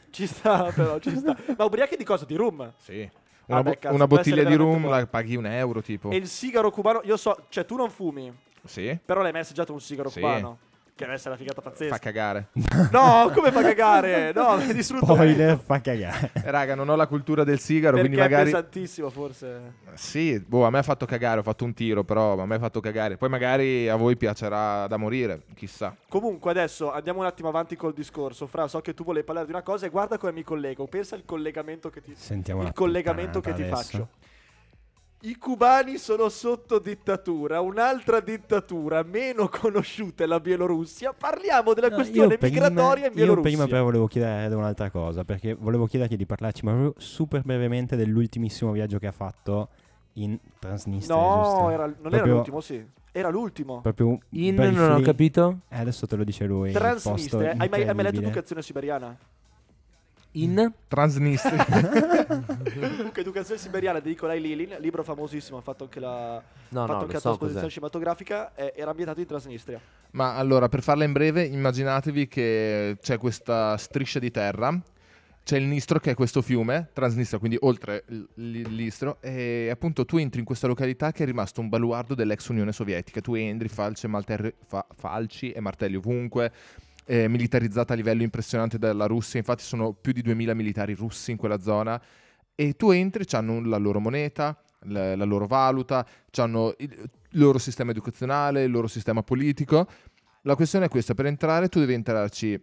Ci 0.09 0.27
sta, 0.27 0.71
però, 0.75 0.99
ci 0.99 1.15
sta. 1.15 1.35
Ma 1.57 1.63
ubriachi 1.63 1.95
di 1.95 2.03
cosa? 2.03 2.25
Di 2.25 2.35
rum? 2.35 2.73
Sì. 2.77 3.09
Una, 3.45 3.61
Vabbè, 3.61 3.69
bo- 3.69 3.77
cazzo, 3.79 3.95
una 3.95 4.07
bottiglia 4.07 4.43
di 4.43 4.55
rum 4.55 4.81
buono. 4.81 4.97
la 4.97 5.07
paghi 5.07 5.35
un 5.37 5.45
euro 5.45 5.81
tipo. 5.81 6.11
E 6.11 6.17
il 6.17 6.27
sigaro 6.27 6.69
cubano, 6.71 7.01
io 7.03 7.15
so, 7.17 7.45
cioè 7.49 7.65
tu 7.65 7.75
non 7.75 7.89
fumi, 7.89 8.31
Sì. 8.65 8.97
però 9.03 9.21
l'hai 9.21 9.31
mai 9.31 9.41
assaggiato 9.41 9.73
un 9.73 9.81
sigaro 9.81 10.09
Sì. 10.09 10.19
cubano? 10.19 10.57
Che 10.95 11.05
deve 11.05 11.15
essere 11.15 11.29
una 11.31 11.39
figata 11.39 11.59
pazzesca. 11.59 11.95
Fa 11.95 11.99
cagare. 11.99 12.49
No, 12.91 13.31
come 13.33 13.51
fa 13.51 13.63
cagare? 13.63 14.31
No, 14.31 14.57
mi 14.57 14.71
distrutto. 14.75 15.05
Spoiler, 15.15 15.57
fa 15.57 15.81
cagare. 15.81 16.29
Raga, 16.43 16.75
non 16.75 16.87
ho 16.87 16.95
la 16.95 17.07
cultura 17.07 17.43
del 17.43 17.57
sigaro, 17.59 17.95
Perché 17.95 18.09
quindi 18.11 18.29
magari... 18.29 18.51
è 18.51 18.53
pesantissimo, 18.53 19.09
forse. 19.09 19.73
Sì, 19.95 20.39
boh, 20.39 20.65
a 20.65 20.69
me 20.69 20.77
ha 20.77 20.83
fatto 20.83 21.07
cagare, 21.07 21.39
ho 21.39 21.43
fatto 21.43 21.65
un 21.65 21.73
tiro, 21.73 22.03
però 22.03 22.37
a 22.39 22.45
me 22.45 22.55
ha 22.55 22.59
fatto 22.59 22.79
cagare. 22.79 23.17
Poi 23.17 23.27
magari 23.27 23.89
a 23.89 23.95
voi 23.95 24.15
piacerà 24.15 24.85
da 24.85 24.97
morire, 24.97 25.41
chissà. 25.55 25.95
Comunque 26.07 26.51
adesso 26.51 26.91
andiamo 26.91 27.21
un 27.21 27.25
attimo 27.25 27.49
avanti 27.49 27.75
col 27.75 27.93
discorso. 27.95 28.45
Fra, 28.45 28.67
so 28.67 28.79
che 28.81 28.93
tu 28.93 29.03
volevi 29.03 29.25
parlare 29.25 29.47
di 29.47 29.51
una 29.51 29.63
cosa 29.63 29.87
e 29.87 29.89
guarda 29.89 30.19
come 30.19 30.31
mi 30.31 30.43
collego. 30.43 30.85
Pensa 30.85 31.15
al 31.15 31.23
collegamento 31.25 31.89
che 31.89 32.01
ti 32.03 32.13
Sentiamo 32.15 32.59
il 32.61 32.67
la 32.67 32.73
collegamento 32.73 33.41
che 33.41 33.51
ti 33.55 33.63
adesso. 33.63 33.75
faccio. 33.75 34.07
I 35.25 35.37
cubani 35.37 35.97
sono 35.97 36.27
sotto 36.27 36.79
dittatura, 36.79 37.61
un'altra 37.61 38.19
dittatura 38.19 39.03
meno 39.03 39.47
conosciuta 39.47 40.25
è 40.25 40.27
la 40.27 40.41
Bielorussia. 40.41 41.13
Parliamo 41.17 41.73
della 41.73 41.87
No, 41.87 41.95
questione 41.95 42.33
io 42.33 42.37
prima- 42.37 42.53
migratoria 42.67 43.05
in 43.05 43.11
Io 43.11 43.15
Bielorussia. 43.15 43.51
prima 43.51 43.65
però 43.67 43.83
volevo 43.83 44.07
chiedere 44.07 44.53
un'altra 44.53 44.89
cosa, 44.89 45.23
perché 45.23 45.53
volevo 45.53 45.85
chiederti 45.85 46.17
di 46.17 46.25
parlarci, 46.25 46.65
ma 46.65 46.71
proprio 46.73 46.93
super 46.97 47.41
brevemente 47.43 47.95
dell'ultimissimo 47.95 48.73
viaggio 48.73 48.99
che 48.99 49.07
ha 49.07 49.13
fatto 49.13 49.69
in 50.15 50.37
Transnistria, 50.59 51.15
No, 51.15 51.69
era- 51.71 51.85
non 51.85 51.95
era 51.99 52.09
Proprio- 52.09 52.33
l'ultimo, 52.33 52.59
sì. 52.59 52.85
Era 53.13 53.29
l'ultimo. 53.29 53.79
Proprio 53.79 54.07
In 54.31 54.55
briefly- 54.55 54.75
non 54.75 54.91
ho 54.91 54.99
capito. 55.01 55.59
Eh, 55.69 55.77
adesso 55.79 56.05
te 56.05 56.17
lo 56.17 56.23
dice 56.25 56.45
lui. 56.45 56.73
Transnistria. 56.73 57.51
Hai 57.57 57.69
mai, 57.69 57.87
hai 57.87 57.95
mai 57.95 58.03
letto. 58.05 58.19
Educazione 58.19 58.61
siberiana? 58.61 59.15
In 60.35 60.71
Transnistria. 60.87 61.63
Comunque, 62.73 63.21
Educazione 63.21 63.59
siberiana 63.59 63.99
di 63.99 64.09
Nikolai 64.09 64.41
Lilin, 64.41 64.75
libro 64.79 65.03
famosissimo, 65.03 65.57
ha 65.57 65.61
fatto 65.61 65.83
anche 65.83 65.99
la, 65.99 66.41
No, 66.69 66.79
fatto 66.81 66.91
no, 66.93 66.99
anche 66.99 67.13
la 67.13 67.19
so 67.19 67.29
trasposizione 67.29 67.53
cos'è. 67.65 67.69
cinematografica. 67.73 68.55
eh, 68.55 68.73
era 68.75 68.89
ambientato 68.89 69.19
in 69.19 69.27
Transnistria. 69.27 69.79
Ma 70.11 70.35
allora, 70.35 70.69
per 70.69 70.81
farla 70.81 71.03
in 71.03 71.11
breve, 71.11 71.43
immaginatevi 71.43 72.27
che 72.27 72.97
c'è 73.01 73.17
questa 73.17 73.77
striscia 73.77 74.19
di 74.19 74.31
terra. 74.31 74.79
C'è 75.43 75.57
il 75.57 75.65
Nistro 75.65 75.99
che 75.99 76.11
è 76.11 76.13
questo 76.15 76.41
fiume, 76.41 76.89
Transnistria, 76.93 77.37
quindi 77.37 77.57
oltre 77.61 78.05
il 78.07 78.65
Nistro, 78.69 79.17
e 79.19 79.67
appunto 79.69 80.05
tu 80.05 80.15
entri 80.17 80.39
in 80.39 80.45
questa 80.45 80.67
località 80.67 81.11
che 81.11 81.23
è 81.23 81.25
rimasto 81.25 81.59
un 81.59 81.67
baluardo 81.67 82.15
dell'ex 82.15 82.47
Unione 82.47 82.71
Sovietica. 82.71 83.19
Tu 83.19 83.35
entri, 83.35 83.67
falci 83.67 84.07
malterri- 84.07 84.53
fa- 84.65 84.87
falci 84.95 85.51
e 85.51 85.59
martelli 85.59 85.97
ovunque, 85.97 86.49
eh, 87.05 87.27
militarizzata 87.27 87.93
a 87.93 87.95
livello 87.95 88.23
impressionante 88.23 88.77
dalla 88.77 89.05
Russia, 89.05 89.39
infatti 89.39 89.63
sono 89.63 89.93
più 89.93 90.11
di 90.11 90.21
2000 90.21 90.53
militari 90.53 90.93
russi 90.93 91.31
in 91.31 91.37
quella 91.37 91.59
zona, 91.59 92.01
e 92.55 92.75
tu 92.75 92.91
entri, 92.91 93.25
hanno 93.35 93.61
la 93.61 93.77
loro 93.77 93.99
moneta, 93.99 94.61
la, 94.85 95.15
la 95.15 95.23
loro 95.25 95.47
valuta, 95.47 96.05
hanno 96.37 96.73
il, 96.77 97.09
loro 97.31 97.57
sistema 97.57 97.91
educazionale, 97.91 98.63
il 98.63 98.71
loro 98.71 98.87
sistema 98.87 99.23
politico. 99.23 99.87
La 100.41 100.55
questione 100.55 100.85
è 100.85 100.89
questa, 100.89 101.13
per 101.13 101.25
entrare 101.25 101.69
tu 101.69 101.79
devi 101.79 101.93
entrarci 101.93 102.61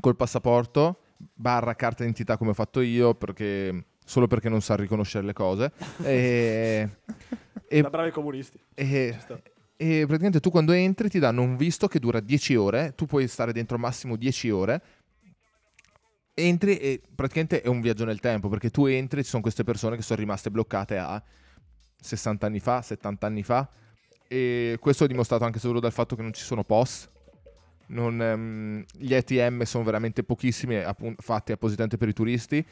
col 0.00 0.16
passaporto, 0.16 1.00
barra 1.16 1.74
carta 1.74 1.98
d'identità 1.98 2.36
come 2.36 2.50
ho 2.50 2.54
fatto 2.54 2.80
io, 2.80 3.14
perché, 3.14 3.86
solo 4.04 4.26
perché 4.26 4.48
non 4.48 4.62
sa 4.62 4.76
riconoscere 4.76 5.26
le 5.26 5.32
cose. 5.32 5.72
e, 6.02 6.88
e- 7.68 7.82
Da 7.82 7.90
bravi 7.90 8.10
comunisti. 8.10 8.58
e-. 8.74 9.18
e 9.82 10.04
praticamente 10.06 10.38
tu 10.38 10.50
quando 10.50 10.70
entri 10.70 11.08
ti 11.08 11.18
danno 11.18 11.42
un 11.42 11.56
visto 11.56 11.88
che 11.88 11.98
dura 11.98 12.20
10 12.20 12.54
ore, 12.54 12.92
tu 12.94 13.06
puoi 13.06 13.26
stare 13.26 13.52
dentro 13.52 13.78
massimo 13.78 14.14
10 14.14 14.50
ore. 14.50 14.82
Entri 16.34 16.76
e 16.76 17.02
praticamente 17.12 17.62
è 17.62 17.66
un 17.66 17.80
viaggio 17.80 18.04
nel 18.04 18.20
tempo, 18.20 18.48
perché 18.48 18.70
tu 18.70 18.86
entri 18.86 19.18
e 19.18 19.22
ci 19.24 19.30
sono 19.30 19.42
queste 19.42 19.64
persone 19.64 19.96
che 19.96 20.02
sono 20.02 20.20
rimaste 20.20 20.52
bloccate 20.52 20.98
a 20.98 21.20
60 22.00 22.46
anni 22.46 22.60
fa, 22.60 22.80
70 22.80 23.26
anni 23.26 23.42
fa. 23.42 23.68
E 24.28 24.76
questo 24.78 25.02
è 25.02 25.08
dimostrato 25.08 25.44
anche 25.44 25.58
solo 25.58 25.80
dal 25.80 25.92
fatto 25.92 26.14
che 26.14 26.22
non 26.22 26.32
ci 26.32 26.44
sono 26.44 26.62
POS. 26.62 27.08
Non, 27.88 28.22
ehm, 28.22 28.84
gli 28.92 29.14
ATM 29.14 29.62
sono 29.62 29.82
veramente 29.82 30.22
pochissimi, 30.22 30.76
appun- 30.76 31.16
fatti 31.18 31.50
appositamente 31.50 31.96
per 31.96 32.06
i 32.06 32.12
turisti. 32.12 32.64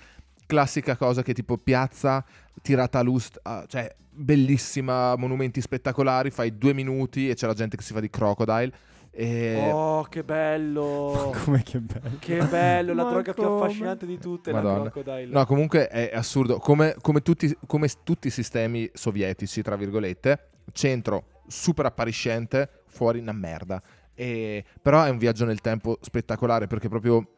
Classica 0.51 0.97
cosa 0.97 1.23
che 1.23 1.33
tipo 1.33 1.57
piazza 1.57 2.25
tirata 2.61 2.99
a 2.99 3.03
lust, 3.03 3.41
cioè 3.69 3.95
bellissima, 4.11 5.15
monumenti 5.17 5.61
spettacolari, 5.61 6.31
fai 6.31 6.59
due 6.59 6.75
minuti 6.75 7.29
e 7.29 7.35
c'è 7.35 7.47
la 7.47 7.55
gente 7.55 7.77
che 7.77 7.83
si 7.83 7.93
fa 7.93 8.01
di 8.01 8.11
crocodile. 8.11 8.73
E... 9.13 9.71
Oh, 9.73 10.03
che 10.05 10.25
bello! 10.25 11.33
Come 11.45 11.63
che 11.63 11.79
bello. 11.79 12.17
Che 12.19 12.45
bello, 12.45 12.95
la 12.95 13.05
droga 13.05 13.33
più 13.33 13.45
affascinante 13.45 14.07
di 14.07 14.19
tutte, 14.19 14.53
Madonna. 14.53 14.85
la 14.85 14.91
crocodile. 14.91 15.27
No, 15.27 15.47
comunque 15.47 15.89
è 15.89 16.11
assurdo. 16.13 16.59
Come, 16.59 16.97
come 17.01 17.23
tutti, 17.23 17.57
come 17.67 17.89
tutti 18.03 18.27
i 18.27 18.31
sistemi 18.31 18.91
sovietici, 18.93 19.63
tra 19.63 19.77
virgolette, 19.77 20.49
centro 20.73 21.27
super 21.47 21.87
appariscente, 21.87 22.83
fuori 22.87 23.19
una 23.19 23.33
merda. 23.33 23.83
E- 24.15 24.65
però 24.83 25.05
è 25.05 25.11
un 25.11 25.19
viaggio 25.19 25.45
nel 25.45 25.61
tempo 25.61 25.99
spettacolare 26.01 26.67
perché 26.67 26.89
proprio 26.89 27.33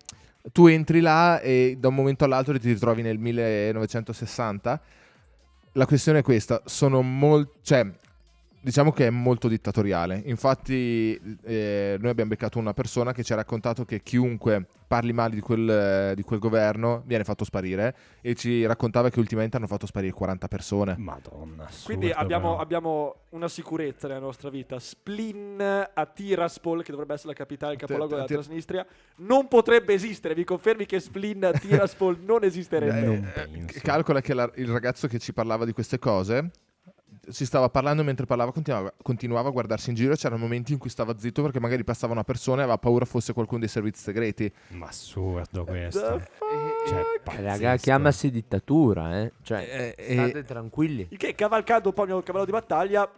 tu 0.51 0.67
entri 0.67 1.01
là 1.01 1.41
e 1.41 1.77
da 1.79 1.89
un 1.89 1.95
momento 1.95 2.25
all'altro 2.25 2.59
ti 2.59 2.73
ritrovi 2.73 3.03
nel 3.03 3.19
1960. 3.19 4.81
La 5.73 5.87
questione 5.87 6.19
è 6.19 6.23
questa, 6.23 6.63
sono 6.65 7.03
molto... 7.03 7.59
cioè, 7.63 7.91
diciamo 8.63 8.93
che 8.93 9.09
è 9.09 9.11
molto 9.11 9.49
dittatoriale. 9.49 10.23
Infatti 10.27 11.21
eh, 11.45 11.97
noi 11.99 12.11
abbiamo 12.11 12.31
beccato 12.31 12.59
una 12.59 12.73
persona 12.73 13.13
che 13.13 13.25
ci 13.25 13.33
ha 13.33 13.37
raccontato 13.37 13.85
che 13.85 14.03
chiunque 14.03 14.65
parli 14.87 15.13
male 15.13 15.35
di 15.35 15.41
quel, 15.41 15.69
eh, 15.69 16.13
di 16.15 16.23
quel 16.23 16.39
governo 16.39 17.03
viene 17.07 17.25
fatto 17.25 17.45
sparire 17.45 17.97
e 18.21 18.35
ci 18.35 18.65
raccontava 18.65 19.11
che 19.11 19.19
ultimamente 19.19 19.57
hanno 19.57 19.67
fatto 19.67 19.87
sparire 19.87 20.13
40 20.13 20.49
persone. 20.49 20.95
Madonna. 20.99 21.65
assurdo, 21.65 21.85
Quindi 21.87 22.11
abbiamo, 22.11 22.59
abbiamo 22.59 23.17
una 23.31 23.49
sicurezza 23.49 24.07
nella 24.07 24.21
nostra 24.21 24.49
vita. 24.49 24.79
Splin 24.79 25.61
a 25.93 26.07
Tiraspol, 26.07 26.85
che 26.85 26.93
dovrebbe 26.93 27.15
essere 27.15 27.31
la 27.31 27.35
capitale, 27.39 27.73
il 27.75 27.79
capoluogo 27.81 28.15
della 28.15 28.27
Transnistria, 28.27 28.87
non 29.17 29.49
potrebbe 29.49 29.93
esistere. 29.95 30.35
Vi 30.35 30.45
confermi 30.45 30.87
che 30.87 31.01
Splin 31.01 31.45
a 31.47 31.53
Tiraspol 31.53 32.19
non 32.21 32.45
esisterebbe? 32.45 33.33
Eh, 33.35 33.65
Eh, 33.67 33.81
calcola 33.81 34.21
che 34.21 34.35
la- 34.35 34.51
il 34.57 34.69
ragazzo 34.69 35.09
che 35.09 35.19
ci 35.19 35.33
parlava 35.33 35.65
di 35.65 35.73
queste 35.73 35.99
cose 35.99 36.51
si 37.29 37.47
stava 37.47 37.69
parlando 37.69 38.03
mentre 38.03 38.27
parlava, 38.27 38.53
continuava, 38.53 38.93
continuava 39.03 39.49
a 39.49 39.53
guardarsi 39.53 39.91
in 39.91 39.97
giro. 39.97 40.15
C'erano 40.15 40.41
momenti 40.41 40.73
in 40.73 40.79
cui 40.79 40.91
stava 40.91 41.17
zitto 41.19 41.43
perché 41.43 41.61
magari 41.61 41.85
passava 41.85 42.13
una 42.13 42.25
persona 42.25 42.61
e 42.61 42.63
aveva 42.65 42.79
paura 42.79 43.05
fosse 43.05 43.33
qualcuno 43.33 43.61
dei 43.61 43.69
servizi 43.69 44.03
segreti. 44.03 44.53
Ma 44.71 44.89
assurdo 44.89 45.65
questo. 45.65 46.01
Cioè, 46.89 47.05
Eh, 47.25 47.41
Raga, 47.43 47.77
chiamasi 47.77 48.31
dittatura, 48.31 49.21
eh. 49.21 49.33
Cioè, 49.43 49.95
Eh, 49.97 50.15
state 50.15 50.39
eh, 50.39 50.45
tranquilli. 50.45 51.07
Il 51.11 51.17
che 51.17 51.35
cavalcando 51.35 51.93
poi 51.93 52.11
il 52.11 52.23
cavallo 52.25 52.45
di 52.45 52.51
battaglia 52.51 53.11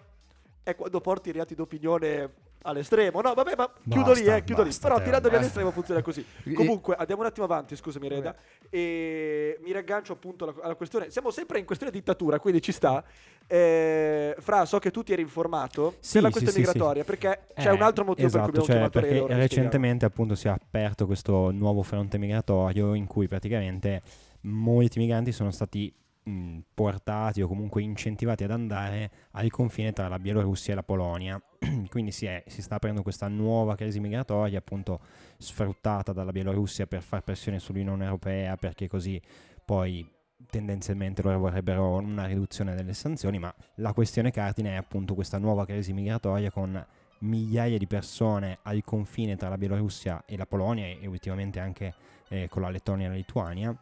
è 0.63 0.75
quando 0.75 1.01
porti 1.01 1.31
i 1.31 1.33
reati 1.33 1.55
d'opinione 1.55 2.31
all'estremo. 2.67 3.21
No, 3.21 3.33
vabbè, 3.35 3.55
ma 3.57 3.71
chiudo 3.89 4.13
lì, 4.13 4.21
Basta, 4.23 4.37
eh, 4.37 4.45
chiudo 4.45 4.63
lì. 4.63 4.69
basta, 4.69 4.83
Però 4.83 4.95
Teo, 4.97 5.05
tirandomi 5.05 5.31
basta. 5.33 5.39
all'estremo 5.39 5.71
funziona 5.71 6.03
così. 6.03 6.25
Comunque, 6.55 6.95
andiamo 6.97 7.23
un 7.23 7.29
attimo 7.29 7.47
avanti, 7.47 7.77
scusami 7.77 8.09
Reda. 8.09 8.35
E 8.69 9.59
mi 9.63 9.73
raggancio 9.73 10.13
appunto 10.13 10.45
alla, 10.45 10.55
alla 10.63 10.75
questione. 10.75 11.11
Siamo 11.11 11.31
sempre 11.31 11.59
in 11.59 11.65
questione 11.65 11.93
dittatura, 11.93 12.39
quindi 12.39 12.61
ci 12.61 12.73
sta. 12.73 13.03
Eh, 13.47 14.35
Fra, 14.39 14.65
so 14.65 14.79
che 14.79 14.91
tu 14.91 15.03
ti 15.03 15.13
eri 15.13 15.23
informato 15.23 15.97
Sì, 16.01 16.15
della 16.15 16.29
sì, 16.29 16.33
questione 16.33 16.59
sì, 16.59 16.61
sì. 16.65 16.67
migratoria, 16.67 17.05
perché 17.05 17.41
c'è 17.55 17.69
Eh, 17.69 17.73
un 17.73 17.83
altro 17.83 18.05
motivo 18.05 18.27
esatto, 18.27 18.51
per 18.51 18.53
cui 18.53 18.63
abbiamo 18.63 18.89
cioè, 18.89 18.91
chiamato 18.91 18.99
spieghiamo. 19.17 19.41
recentemente 19.43 20.05
appunto 20.07 20.35
si 20.35 20.47
è 20.49 20.51
aperto 20.51 21.07
questo 21.07 21.51
nuovo 21.51 21.83
fronte 21.83 22.17
migratorio 22.19 22.95
in 22.95 23.07
cui 23.07 23.29
praticamente 23.29 24.03
molti 24.43 24.99
migranti 24.99 25.33
sono 25.33 25.51
stati 25.51 25.93
mh, 26.25 26.59
portati 26.75 27.43
o 27.43 27.49
comunque 27.49 27.83
incentivati 27.83 28.45
ad 28.45 28.51
andare 28.51 29.11
al 29.33 29.51
confine 29.51 29.93
tra 29.93 30.09
la 30.09 30.19
Bielorussia 30.19 30.73
e 30.73 30.77
la 30.77 30.83
Polonia. 30.83 31.41
Quindi 31.89 32.11
si, 32.11 32.27
è- 32.27 32.43
si 32.47 32.63
sta 32.63 32.77
aprendo 32.77 33.03
questa 33.03 33.29
nuova 33.29 33.77
crisi 33.77 34.01
migratoria 34.01 34.59
appunto 34.59 35.01
sfruttata 35.39 36.13
dalla 36.13 36.33
Bielorussia 36.33 36.87
per 36.87 37.03
far 37.03 37.23
pressione 37.23 37.59
sull'Unione 37.59 38.05
Europea 38.05 38.57
perché 38.57 38.89
così 38.89 39.21
poi 39.65 40.11
tendenzialmente 40.51 41.23
loro 41.23 41.39
vorrebbero 41.39 41.97
una 41.97 42.27
riduzione 42.27 42.75
delle 42.75 42.93
sanzioni, 42.93 43.39
ma 43.39 43.55
la 43.77 43.93
questione 43.93 44.31
cardine 44.31 44.73
è 44.73 44.77
appunto 44.77 45.15
questa 45.15 45.39
nuova 45.39 45.65
crisi 45.65 45.93
migratoria 45.93 46.51
con 46.51 46.85
migliaia 47.21 47.79
di 47.79 47.87
persone 47.87 48.59
al 48.63 48.83
confine 48.85 49.37
tra 49.37 49.49
la 49.49 49.57
Bielorussia 49.57 50.25
e 50.27 50.37
la 50.37 50.45
Polonia 50.47 50.87
e 50.87 51.07
ultimamente 51.07 51.61
anche 51.61 51.95
eh, 52.29 52.49
con 52.49 52.63
la 52.63 52.71
Lettonia 52.71 53.07
e 53.07 53.09
la 53.09 53.15
Lituania 53.15 53.79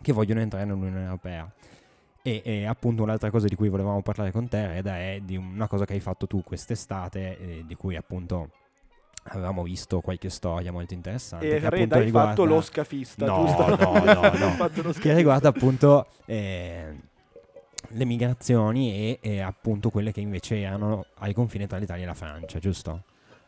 che 0.00 0.12
vogliono 0.12 0.40
entrare 0.40 0.64
nell'Unione 0.64 1.04
Europea. 1.04 1.50
E, 2.24 2.40
e 2.44 2.66
appunto 2.66 3.02
un'altra 3.02 3.30
cosa 3.30 3.46
di 3.48 3.56
cui 3.56 3.68
volevamo 3.68 4.00
parlare 4.00 4.30
con 4.30 4.48
te, 4.48 4.66
Reda, 4.68 4.96
è 4.96 5.20
di 5.22 5.36
una 5.36 5.66
cosa 5.66 5.84
che 5.84 5.94
hai 5.94 6.00
fatto 6.00 6.26
tu 6.26 6.42
quest'estate, 6.42 7.38
eh, 7.38 7.64
di 7.66 7.74
cui 7.74 7.96
appunto 7.96 8.50
avevamo 9.24 9.62
visto 9.62 10.00
qualche 10.00 10.30
storia 10.30 10.70
molto 10.72 10.94
interessante. 10.94 11.46
E 11.48 11.58
Reda, 11.58 11.74
hai 11.74 11.86
fatto 11.88 11.98
riguarda- 12.00 12.44
lo 12.44 12.60
scafista, 12.60 13.26
No, 13.26 13.44
giusto? 13.44 13.76
no, 13.76 14.04
no, 14.04 14.20
no. 14.38 14.50
Fatto 14.54 14.82
lo 14.82 14.92
che 14.92 15.14
riguarda 15.14 15.48
appunto 15.48 16.06
eh, 16.26 16.96
le 17.88 18.04
migrazioni 18.04 18.92
e, 18.94 19.18
e 19.20 19.40
appunto 19.40 19.90
quelle 19.90 20.12
che 20.12 20.20
invece 20.20 20.60
erano 20.60 21.06
al 21.18 21.32
confine 21.34 21.66
tra 21.66 21.78
l'Italia 21.78 22.04
e 22.04 22.06
la 22.06 22.14
Francia, 22.14 22.58
giusto? 22.58 23.02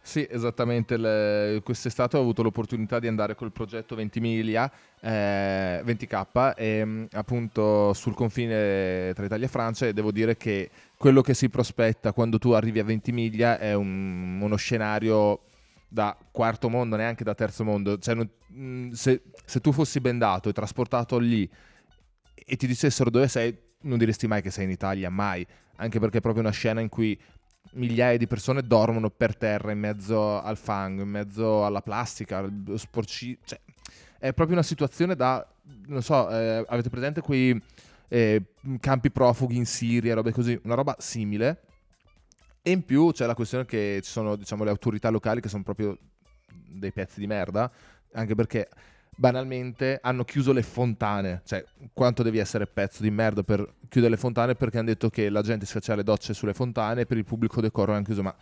Sì, 0.06 0.26
esattamente. 0.30 0.98
le- 0.98 1.62
quest'estate 1.64 2.18
ho 2.18 2.20
avuto 2.20 2.42
l'opportunità 2.42 2.98
di 2.98 3.06
andare 3.06 3.34
col 3.34 3.52
progetto 3.52 3.94
20 3.94 4.20
miglia, 4.20 4.70
eh, 5.00 5.80
20k, 5.82 6.52
e, 6.54 6.84
mh, 6.84 7.06
appunto 7.12 7.94
sul 7.94 8.12
confine 8.14 9.12
tra 9.14 9.24
Italia 9.24 9.46
e 9.46 9.48
Francia 9.48 9.86
e 9.86 9.94
devo 9.94 10.12
dire 10.12 10.36
che 10.36 10.68
quello 10.98 11.22
che 11.22 11.32
si 11.32 11.48
prospetta 11.48 12.12
quando 12.12 12.38
tu 12.38 12.50
arrivi 12.50 12.80
a 12.80 12.84
20 12.84 13.12
miglia 13.12 13.58
è 13.58 13.72
un- 13.72 14.40
uno 14.42 14.56
scenario 14.56 15.40
da 15.88 16.14
quarto 16.30 16.68
mondo, 16.68 16.96
neanche 16.96 17.24
da 17.24 17.34
terzo 17.34 17.64
mondo. 17.64 17.96
Cioè, 17.98 18.14
non- 18.14 18.28
mh, 18.48 18.90
se, 18.90 19.22
se 19.46 19.60
tu 19.60 19.72
fossi 19.72 20.00
bendato 20.00 20.50
e 20.50 20.52
trasportato 20.52 21.16
lì 21.18 21.48
e 22.34 22.56
ti 22.56 22.66
dicessero 22.66 23.08
dove 23.08 23.26
sei, 23.28 23.56
non 23.82 23.96
diresti 23.96 24.26
mai 24.26 24.42
che 24.42 24.50
sei 24.50 24.64
in 24.64 24.70
Italia, 24.70 25.08
mai. 25.08 25.46
Anche 25.76 25.98
perché 25.98 26.18
è 26.18 26.20
proprio 26.20 26.42
una 26.42 26.52
scena 26.52 26.80
in 26.80 26.88
cui 26.88 27.18
migliaia 27.74 28.18
di 28.18 28.26
persone 28.26 28.62
dormono 28.62 29.10
per 29.10 29.36
terra 29.36 29.72
in 29.72 29.78
mezzo 29.78 30.40
al 30.40 30.56
fango, 30.56 31.02
in 31.02 31.08
mezzo 31.08 31.64
alla 31.64 31.82
plastica, 31.82 32.44
sporci... 32.74 33.38
Cioè, 33.44 33.60
è 34.18 34.32
proprio 34.32 34.56
una 34.56 34.64
situazione 34.64 35.14
da... 35.14 35.46
Non 35.86 36.02
so, 36.02 36.28
eh, 36.30 36.64
avete 36.66 36.90
presente 36.90 37.20
quei 37.20 37.60
eh, 38.08 38.42
campi 38.80 39.10
profughi 39.10 39.56
in 39.56 39.66
Siria, 39.66 40.14
robe 40.14 40.32
così? 40.32 40.58
Una 40.64 40.74
roba 40.74 40.96
simile. 40.98 41.60
E 42.62 42.70
in 42.70 42.84
più 42.84 43.12
c'è 43.12 43.26
la 43.26 43.34
questione 43.34 43.66
che 43.66 44.00
ci 44.02 44.10
sono, 44.10 44.36
diciamo, 44.36 44.64
le 44.64 44.70
autorità 44.70 45.10
locali 45.10 45.40
che 45.40 45.48
sono 45.48 45.62
proprio 45.62 45.98
dei 46.46 46.92
pezzi 46.92 47.20
di 47.20 47.26
merda, 47.26 47.70
anche 48.12 48.34
perché 48.34 48.68
banalmente 49.16 49.98
hanno 50.02 50.24
chiuso 50.24 50.52
le 50.52 50.62
fontane, 50.62 51.42
cioè 51.44 51.64
quanto 51.92 52.22
devi 52.22 52.38
essere 52.38 52.66
pezzo 52.66 53.02
di 53.02 53.10
merda 53.10 53.42
per 53.42 53.66
chiudere 53.88 54.14
le 54.14 54.20
fontane 54.20 54.54
perché 54.54 54.78
hanno 54.78 54.88
detto 54.88 55.10
che 55.10 55.28
la 55.28 55.42
gente 55.42 55.66
si 55.66 55.72
faceva 55.72 55.96
le 55.96 56.04
docce 56.04 56.34
sulle 56.34 56.54
fontane 56.54 57.02
e 57.02 57.06
per 57.06 57.16
il 57.16 57.24
pubblico 57.24 57.60
decoro 57.60 57.92
hanno 57.92 58.02
chiuso, 58.02 58.22
ma 58.22 58.34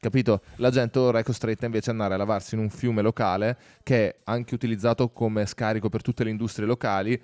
capito? 0.00 0.42
La 0.56 0.70
gente 0.70 0.98
ora 0.98 1.18
è 1.18 1.22
costretta 1.22 1.66
invece 1.66 1.90
ad 1.90 1.96
andare 1.96 2.14
a 2.14 2.18
lavarsi 2.18 2.54
in 2.54 2.60
un 2.60 2.70
fiume 2.70 3.02
locale 3.02 3.56
che 3.82 4.08
è 4.08 4.16
anche 4.24 4.54
utilizzato 4.54 5.08
come 5.10 5.46
scarico 5.46 5.88
per 5.88 6.02
tutte 6.02 6.24
le 6.24 6.30
industrie 6.30 6.66
locali 6.66 7.20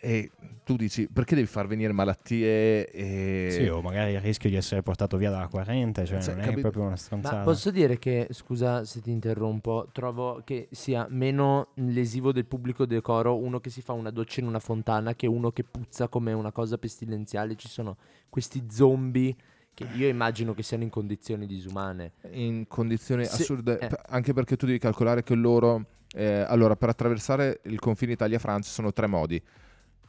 e 0.00 0.30
tu 0.64 0.76
dici 0.76 1.08
perché 1.12 1.34
devi 1.34 1.46
far 1.46 1.66
venire 1.66 1.92
malattie 1.92 2.88
e... 2.90 3.48
Sì, 3.50 3.66
o 3.66 3.82
magari 3.82 4.12
il 4.12 4.20
rischio 4.20 4.48
di 4.48 4.56
essere 4.56 4.82
portato 4.82 5.16
via 5.16 5.30
dalla 5.30 5.48
corrente, 5.48 6.06
cioè 6.06 6.20
Sì, 6.20 6.30
non 6.30 6.38
è 6.40 6.42
capito. 6.44 6.60
proprio 6.62 6.82
una 6.82 6.90
Ma 6.92 6.96
stronzata. 6.96 7.42
posso 7.42 7.70
dire 7.70 7.98
che, 7.98 8.28
scusa 8.30 8.84
se 8.84 9.00
ti 9.00 9.10
interrompo, 9.10 9.88
trovo 9.92 10.42
che 10.44 10.68
sia 10.70 11.06
meno 11.10 11.68
lesivo 11.74 12.32
del 12.32 12.46
pubblico 12.46 12.86
decoro 12.86 13.36
uno 13.36 13.60
che 13.60 13.68
si 13.70 13.82
fa 13.82 13.92
una 13.92 14.10
doccia 14.10 14.40
in 14.40 14.46
una 14.46 14.58
fontana 14.60 15.14
che 15.14 15.26
uno 15.26 15.50
che 15.50 15.64
puzza 15.64 16.08
come 16.08 16.32
una 16.32 16.52
cosa 16.52 16.78
pestilenziale. 16.78 17.56
Ci 17.56 17.68
sono 17.68 17.96
questi 18.28 18.64
zombie 18.70 19.34
che 19.74 19.86
io 19.96 20.08
immagino 20.08 20.54
che 20.54 20.62
siano 20.62 20.82
in 20.82 20.90
condizioni 20.90 21.46
disumane. 21.46 22.12
in 22.32 22.66
condizioni 22.68 23.24
Se- 23.24 23.42
assurde, 23.42 23.78
eh. 23.78 23.88
anche 24.08 24.32
perché 24.32 24.56
tu 24.56 24.66
devi 24.66 24.78
calcolare 24.78 25.22
che 25.22 25.34
loro, 25.34 25.84
eh, 26.14 26.40
allora 26.46 26.76
per 26.76 26.88
attraversare 26.90 27.60
il 27.64 27.78
confine 27.78 28.12
Italia-Francia 28.12 28.70
sono 28.70 28.92
tre 28.92 29.06
modi. 29.06 29.42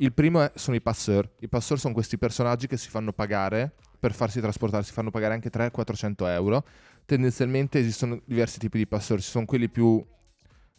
Il 0.02 0.14
primo 0.14 0.42
è- 0.42 0.52
sono 0.56 0.76
i 0.76 0.82
passeur. 0.82 1.30
I 1.42 1.48
passeur 1.48 1.80
sono 1.80 1.94
questi 1.94 2.18
personaggi 2.18 2.66
che 2.66 2.76
si 2.76 2.90
fanno 2.90 3.14
pagare 3.14 3.76
per 4.00 4.14
farsi 4.14 4.42
trasportare, 4.42 4.84
si 4.84 4.94
fanno 4.94 5.12
pagare 5.12 5.36
anche 5.36 5.52
300-400 5.52 6.26
euro. 6.26 6.66
Tendenzialmente 7.06 7.78
esistono 7.78 8.20
diversi 8.26 8.58
tipi 8.58 8.80
di 8.80 8.88
passeur, 8.88 9.22
ci 9.22 9.30
sono 9.30 9.46
quelli 9.46 9.70
più, 9.70 10.04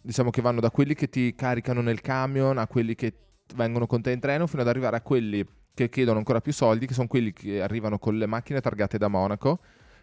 diciamo 0.01 0.31
che 0.31 0.43
vanno 0.43 0.59
da 0.59 0.73
quelli 0.73 0.95
che 0.95 1.09
ti 1.09 1.37
caricano 1.37 1.81
nel 1.83 2.01
camion 2.01 2.59
a 2.59 2.67
quelli 2.67 2.97
che 2.97 3.15
vengono 3.55 3.87
con 3.87 4.03
te 4.03 4.11
in 4.11 4.19
treno 4.19 4.49
fino 4.49 4.63
ad 4.63 4.69
arrivare 4.69 4.97
a 4.97 5.03
quelli 5.03 5.47
che 5.73 5.89
chiedono 5.89 6.19
ancora 6.19 6.41
più 6.41 6.53
soldi, 6.53 6.87
che 6.87 6.95
sono 6.95 7.07
quelli 7.07 7.33
che 7.33 7.63
arrivano 7.63 8.01
con 8.01 8.19
le 8.19 8.27
macchine 8.27 8.61
targate 8.61 8.99
da 8.99 9.07
Monaco, 9.07 9.61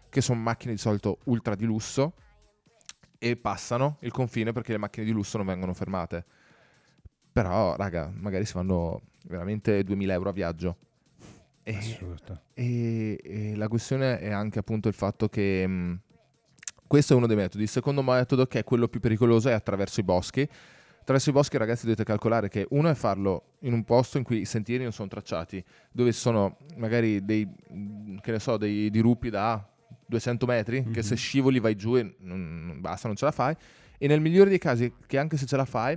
che 0.08 0.22
sono 0.22 0.40
macchine 0.40 0.72
di 0.72 0.78
solito 0.78 1.18
ultra 1.24 1.54
di 1.54 1.66
lusso 1.66 2.14
e 3.18 3.36
passano 3.36 3.98
il 4.00 4.12
confine 4.12 4.52
perché 4.52 4.72
le 4.72 4.78
macchine 4.78 5.04
di 5.04 5.12
lusso 5.12 5.36
non 5.36 5.44
vengono 5.44 5.74
fermate. 5.74 6.24
Però, 7.32 7.76
raga, 7.76 8.10
magari 8.12 8.44
si 8.44 8.52
fanno 8.52 9.02
veramente 9.26 9.82
2000 9.84 10.12
euro 10.12 10.28
a 10.30 10.32
viaggio. 10.32 10.76
E, 11.62 11.76
Assurdo. 11.76 12.40
e- 12.54 13.18
e 13.22 13.54
la 13.56 13.68
questione 13.68 14.18
è 14.18 14.30
anche 14.30 14.58
appunto 14.58 14.88
il 14.88 14.94
fatto 14.94 15.28
che 15.28 15.66
mh, 15.66 16.00
questo 16.86 17.12
è 17.12 17.16
uno 17.16 17.26
dei 17.26 17.36
metodi. 17.36 17.62
Il 17.64 17.68
secondo 17.68 18.02
metodo, 18.02 18.46
che 18.46 18.60
è 18.60 18.64
quello 18.64 18.88
più 18.88 18.98
pericoloso, 19.00 19.48
è 19.48 19.52
attraverso 19.52 20.00
i 20.00 20.02
boschi. 20.02 20.48
Attraverso 21.00 21.30
i 21.30 21.32
boschi, 21.32 21.56
ragazzi, 21.56 21.84
dovete 21.84 22.04
calcolare 22.04 22.48
che 22.48 22.66
uno 22.70 22.88
è 22.88 22.94
farlo 22.94 23.54
in 23.60 23.72
un 23.72 23.84
posto 23.84 24.18
in 24.18 24.24
cui 24.24 24.40
i 24.40 24.44
sentieri 24.44 24.82
non 24.82 24.92
sono 24.92 25.08
tracciati, 25.08 25.62
dove 25.92 26.12
sono 26.12 26.58
magari 26.76 27.24
dei, 27.24 27.46
mh, 27.46 28.16
che 28.16 28.32
ne 28.32 28.38
so, 28.38 28.56
dei 28.56 28.90
dirupi 28.90 29.30
da 29.30 29.64
200 30.06 30.46
metri, 30.46 30.82
che 30.84 30.88
Mhm. 30.90 31.00
se 31.00 31.14
scivoli 31.14 31.58
vai 31.60 31.76
giù 31.76 31.96
e 31.96 32.16
non 32.20 32.78
basta, 32.80 33.06
non 33.06 33.16
ce 33.16 33.24
la 33.26 33.30
fai. 33.30 33.54
E 33.98 34.06
nel 34.08 34.20
migliore 34.20 34.50
dei 34.50 34.58
casi, 34.58 34.92
che 35.06 35.18
anche 35.18 35.36
se 35.36 35.46
ce 35.46 35.56
la 35.56 35.64
fai, 35.64 35.96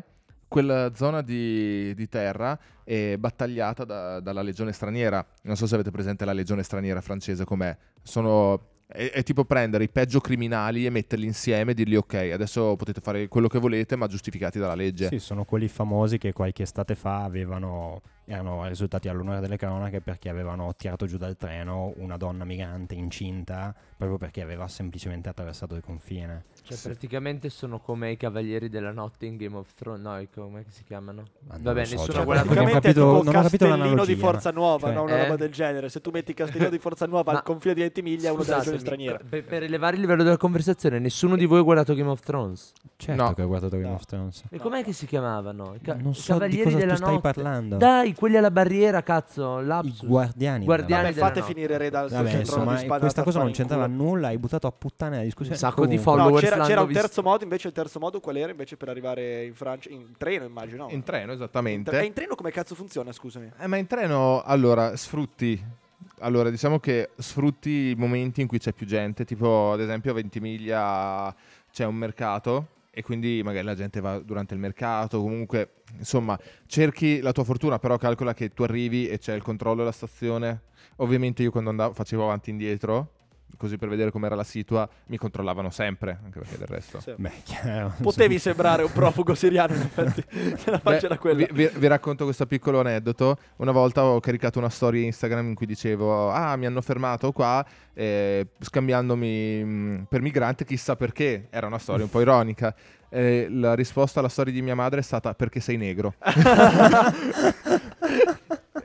quella 0.54 0.94
zona 0.94 1.24
di, 1.24 1.96
di 1.96 2.08
terra 2.08 2.58
è 2.84 3.18
battagliata 3.18 3.86
da- 3.86 4.20
dalla 4.20 4.44
legione 4.44 4.72
straniera. 4.72 5.26
Non 5.44 5.56
so 5.56 5.66
se 5.66 5.74
avete 5.74 5.90
presente 5.90 6.26
la 6.26 6.34
legione 6.34 6.62
straniera 6.62 7.02
francese 7.02 7.44
com'è. 7.44 7.76
Sono... 8.04 8.68
È, 8.86 9.10
è 9.12 9.24
tipo 9.24 9.46
prendere 9.46 9.86
i 9.86 9.90
peggio 9.90 10.20
criminali 10.20 10.86
e 10.86 10.92
metterli 10.92 11.26
insieme 11.26 11.72
e 11.72 11.74
dirgli 11.74 11.96
ok, 11.96 12.30
adesso 12.34 12.76
potete 12.76 13.02
fare 13.02 13.28
quello 13.28 13.48
che 13.48 13.58
volete 13.58 13.96
ma 13.96 14.06
giustificati 14.06 14.60
dalla 14.60 14.76
legge. 14.76 15.08
Sì, 15.08 15.18
sono 15.18 15.44
quelli 15.46 15.68
famosi 15.68 16.20
che 16.20 16.34
qualche 16.34 16.62
estate 16.62 16.94
fa 16.94 17.24
avevano, 17.24 18.02
erano 18.26 18.66
risultati 18.68 19.10
all'onore 19.10 19.40
delle 19.40 19.58
cronache 19.58 20.02
perché 20.02 20.30
avevano 20.30 20.74
tirato 20.76 21.06
giù 21.06 21.18
dal 21.18 21.36
treno 21.38 21.94
una 21.98 22.18
donna 22.18 22.46
migrante 22.46 22.96
incinta 22.96 23.74
proprio 23.98 24.18
perché 24.18 24.42
aveva 24.42 24.68
semplicemente 24.68 25.30
attraversato 25.30 25.76
il 25.76 25.82
confine. 25.82 26.46
Cioè, 26.64 26.78
praticamente 26.82 27.50
sono 27.50 27.80
come 27.80 28.12
i 28.12 28.18
cavalieri 28.18 28.70
della 28.70 28.92
notte 28.92 29.26
in 29.26 29.38
Game 29.38 29.56
of 29.58 29.74
Thrones. 29.74 30.02
No, 30.02 30.22
come 30.34 30.66
si 30.70 30.84
chiamano? 30.84 31.24
Ma 31.48 31.54
non 31.56 31.64
Vabbè, 31.64 31.80
lo 31.80 31.86
so, 31.86 31.92
nessuno 31.96 32.12
cioè, 32.14 32.22
ha 32.22 32.26
guardato 32.26 32.48
non 32.54 32.58
ho 32.58 32.62
Praticamente 32.64 32.88
capito, 32.88 33.16
è 33.16 33.20
tipo 33.20 33.32
non 33.32 33.42
Castellino 33.44 34.06
di. 34.06 34.16
Forza 34.16 34.52
Nuova, 34.52 34.88
Cioè- 34.88 34.94
no? 34.96 35.04
una 35.04 35.16
Eh? 35.18 35.24
roba 35.24 35.36
del 35.36 35.52
genere. 35.52 35.90
Se 35.90 36.02
tu 36.02 36.10
metti 36.12 36.34
Castellino 36.34 36.70
di 36.70 36.80
Forza 36.80 37.06
Nuova 37.06 37.32
al 37.34 37.44
confine 37.44 37.74
di 37.74 37.82
Ventimiglia, 37.82 38.30
è 38.30 38.32
uno 38.32 38.44
della 38.44 38.58
regione 38.58 38.80
straniera. 38.80 39.20
per, 39.28 39.44
per 39.44 39.64
elevare 39.64 39.96
il 39.96 40.02
livello 40.02 40.24
della 40.24 40.38
conversazione, 40.38 41.00
nessuno 41.00 41.36
di 41.36 41.46
voi 41.46 41.60
ha 41.60 41.64
guardato 41.64 41.94
Game 41.94 42.10
of 42.10 42.22
Thrones. 42.22 42.72
Certo 42.96 43.22
No. 43.24 43.34
che 43.34 43.42
ho 43.42 43.48
guardato 43.48 43.76
Game 43.78 43.90
No. 43.90 43.96
of 43.96 44.06
Thrones. 44.06 44.44
E 44.50 44.58
com'è 44.60 44.84
che 44.84 44.94
si 44.94 45.06
chiamavano? 45.06 45.76
I, 45.76 45.80
ca- 45.82 45.96
Non 45.96 46.14
so 46.14 46.22
di 46.22 46.28
cavalieri 46.40 46.64
cosa 46.64 46.78
della 46.78 46.92
tu 46.94 46.98
stai 46.98 47.14
notte. 47.16 47.34
parlando. 47.34 47.78
Dai, 47.78 48.13
quelli 48.14 48.38
alla 48.38 48.52
barriera, 48.52 49.02
cazzo. 49.04 49.60
I 49.60 49.66
Lapsus. 49.66 50.06
guardiani. 50.06 50.66
Guardiani 50.66 51.04
Vabbè, 51.06 51.20
fate 51.20 51.40
notte. 51.40 51.54
finire 51.54 51.78
Re 51.78 51.90
dal 51.90 52.10
Vabbè, 52.10 52.30
centro 52.30 52.40
insomma, 52.62 52.82
di 52.82 52.88
questa 53.00 53.24
cosa 53.24 53.40
non 53.40 53.48
in 53.50 53.54
c'entrava 53.54 53.88
nulla, 53.88 54.28
hai 54.28 54.38
buttato 54.38 54.68
a 54.68 54.72
puttana 54.72 55.18
la 55.18 55.24
discussione. 55.24 55.56
Un 55.56 55.60
sacco 55.62 55.86
di 55.86 55.98
Comunque. 55.98 56.04
follow. 56.04 56.18
No, 56.18 56.24
followers 56.38 56.50
c'era, 56.50 56.66
c'era 56.66 56.82
un 56.82 56.92
terzo 56.92 57.22
modo, 57.22 57.44
invece 57.44 57.68
il 57.68 57.74
terzo 57.74 58.00
modo 58.00 58.20
qual 58.20 58.38
era 58.38 58.52
invece 58.52 58.78
per 58.78 58.90
arrivare 58.90 59.46
in 59.46 59.54
Francia? 59.56 59.90
In 59.90 60.14
treno 60.18 60.46
immagino. 60.46 60.88
In 60.90 61.04
treno, 61.04 61.32
In 61.32 61.38
esattamente. 61.38 62.00
E 62.00 62.06
in 62.06 62.14
treno 62.14 62.36
come 62.36 62.52
cazzo 62.52 62.76
funziona, 62.76 63.12
scusami? 63.12 63.52
Eh, 63.60 63.68
ma 63.68 63.78
in 63.78 63.88
treno, 63.88 64.42
allora, 64.44 64.96
sfrutti. 64.96 65.82
Allora, 66.20 66.50
diciamo 66.50 66.80
che 66.80 67.10
sfrutti 67.18 67.90
i 67.92 67.96
momenti 67.98 68.42
in 68.42 68.48
cui 68.48 68.60
c'è 68.60 68.74
più 68.74 68.86
gente, 68.86 69.26
tipo 69.26 69.72
ad 69.72 69.80
esempio 69.82 70.12
a 70.12 70.14
Ventimiglia 70.14 71.34
c'è 71.72 71.86
un 71.86 71.96
mercato 71.96 72.68
e 72.96 73.02
quindi 73.02 73.42
magari 73.44 73.66
la 73.66 73.74
gente 73.74 74.00
va 74.02 74.20
durante 74.20 74.54
il 74.54 74.60
mercato, 74.60 75.20
comunque, 75.20 75.82
insomma, 75.98 76.40
cerchi 76.68 77.22
la 77.22 77.32
tua 77.32 77.44
fortuna, 77.44 77.80
però 77.80 77.98
calcola 77.98 78.36
che 78.36 78.50
tu 78.50 78.62
arrivi 78.62 79.08
e 79.08 79.18
c'è 79.18 79.34
il 79.34 79.42
controllo 79.42 79.78
della 79.78 79.92
stazione. 79.92 80.62
Ovviamente 80.98 81.42
io 81.42 81.50
quando 81.50 81.72
andavo 81.72 81.94
facevo 81.94 82.24
avanti 82.24 82.50
e 82.50 82.54
indietro, 82.54 83.14
così 83.58 83.78
per 83.78 83.88
vedere 83.88 84.12
com'era 84.12 84.36
la 84.36 84.44
situa, 84.44 84.88
mi 85.08 85.18
controllavano 85.18 85.70
sempre, 85.70 86.20
anche 86.24 86.40
perché 86.40 86.58
del 86.58 86.68
resto. 86.68 87.00
Sì. 87.00 87.14
Beh, 87.16 87.32
chiaro. 87.44 87.94
Potevi 88.02 88.40
sembrare 88.40 88.84
un 88.84 88.92
profugo 88.92 89.36
siriano, 89.36 89.74
in 89.74 89.82
effetti. 89.82 90.24
La 90.70 90.80
faccia 90.80 91.06
era 91.06 91.18
quella. 91.18 91.46
Vi, 91.46 91.48
vi- 91.52 91.72
vi 91.74 91.88
racconto 91.88 92.26
questo 92.26 92.46
piccolo 92.46 92.82
aneddoto. 92.82 93.38
Una 93.58 93.72
volta 93.72 94.04
ho 94.04 94.20
caricato 94.20 94.60
una 94.60 94.70
storia 94.70 95.04
Instagram 95.06 95.50
in 95.50 95.56
cui 95.56 95.66
dicevo: 95.66 96.32
Ah, 96.32 96.56
mi 96.58 96.66
hanno 96.66 96.82
fermato 96.82 97.32
qua 97.32 97.66
eh, 97.94 98.48
scambiandomi 98.60 99.64
mh, 99.64 100.06
per 100.10 100.22
migrante, 100.22 100.66
chissà 100.66 100.96
perché. 100.96 101.48
Era 101.50 101.68
una 101.68 101.80
storia 101.80 102.04
un 102.04 102.10
po' 102.10 102.22
ironica. 102.22 102.76
Eh, 103.10 103.48
la 103.50 103.76
risposta 103.76 104.20
alla 104.20 104.30
storia 104.30 104.52
di 104.52 104.62
mia 104.62 104.76
madre 104.76 105.00
è 105.00 105.04
stata: 105.04 105.34
Perché 105.34 105.60
sei 105.60 105.78
negro. 105.78 106.16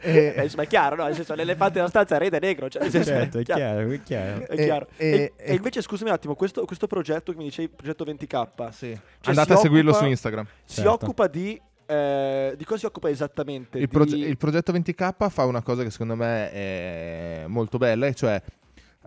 Eh, 0.00 0.34
e, 0.36 0.42
insomma, 0.44 0.62
è 0.62 0.66
chiaro, 0.66 0.96
no? 0.96 1.04
Nel 1.04 1.14
senso, 1.14 1.34
l'elefante 1.34 1.76
nella 1.78 1.88
stanza 1.88 2.16
è 2.16 2.18
rete 2.18 2.38
negro. 2.40 2.68
Cioè, 2.68 2.88
senso, 2.90 3.10
Certo, 3.10 3.38
è 3.38 3.42
chiaro. 3.42 3.88
è 3.90 4.02
chiaro. 4.02 4.46
È 4.46 4.54
chiaro. 4.56 4.86
E- 4.96 5.06
E, 5.08 5.32
e- 5.36 5.52
e 5.52 5.54
invece, 5.54 5.82
scusami 5.82 6.10
un 6.10 6.16
attimo, 6.16 6.34
questo, 6.34 6.64
questo 6.64 6.86
progetto 6.86 7.32
che 7.32 7.38
mi 7.38 7.44
dicevi, 7.44 7.68
progetto 7.68 8.04
20K, 8.04 8.68
sì. 8.70 8.88
Cioè, 8.92 8.98
Andate 9.30 9.52
a 9.52 9.56
seguirlo 9.56 9.90
occupa- 9.90 10.04
su 10.04 10.10
Instagram. 10.10 10.46
si 10.64 10.74
Certo. 10.76 10.90
occupa 10.92 11.26
di... 11.26 11.60
eh, 11.86 12.54
di 12.56 12.64
cosa 12.64 12.78
si 12.80 12.86
occupa 12.86 13.08
esattamente? 13.08 13.78
Il, 13.78 13.84
Di- 13.86 13.90
proge- 13.90 14.16
il 14.16 14.36
progetto 14.36 14.72
20K 14.72 15.28
fa 15.30 15.44
una 15.44 15.62
cosa 15.62 15.82
che 15.82 15.90
secondo 15.90 16.14
me 16.16 16.50
è 16.52 17.44
molto 17.46 17.78
bella, 17.78 18.06
e 18.06 18.14
cioè 18.14 18.40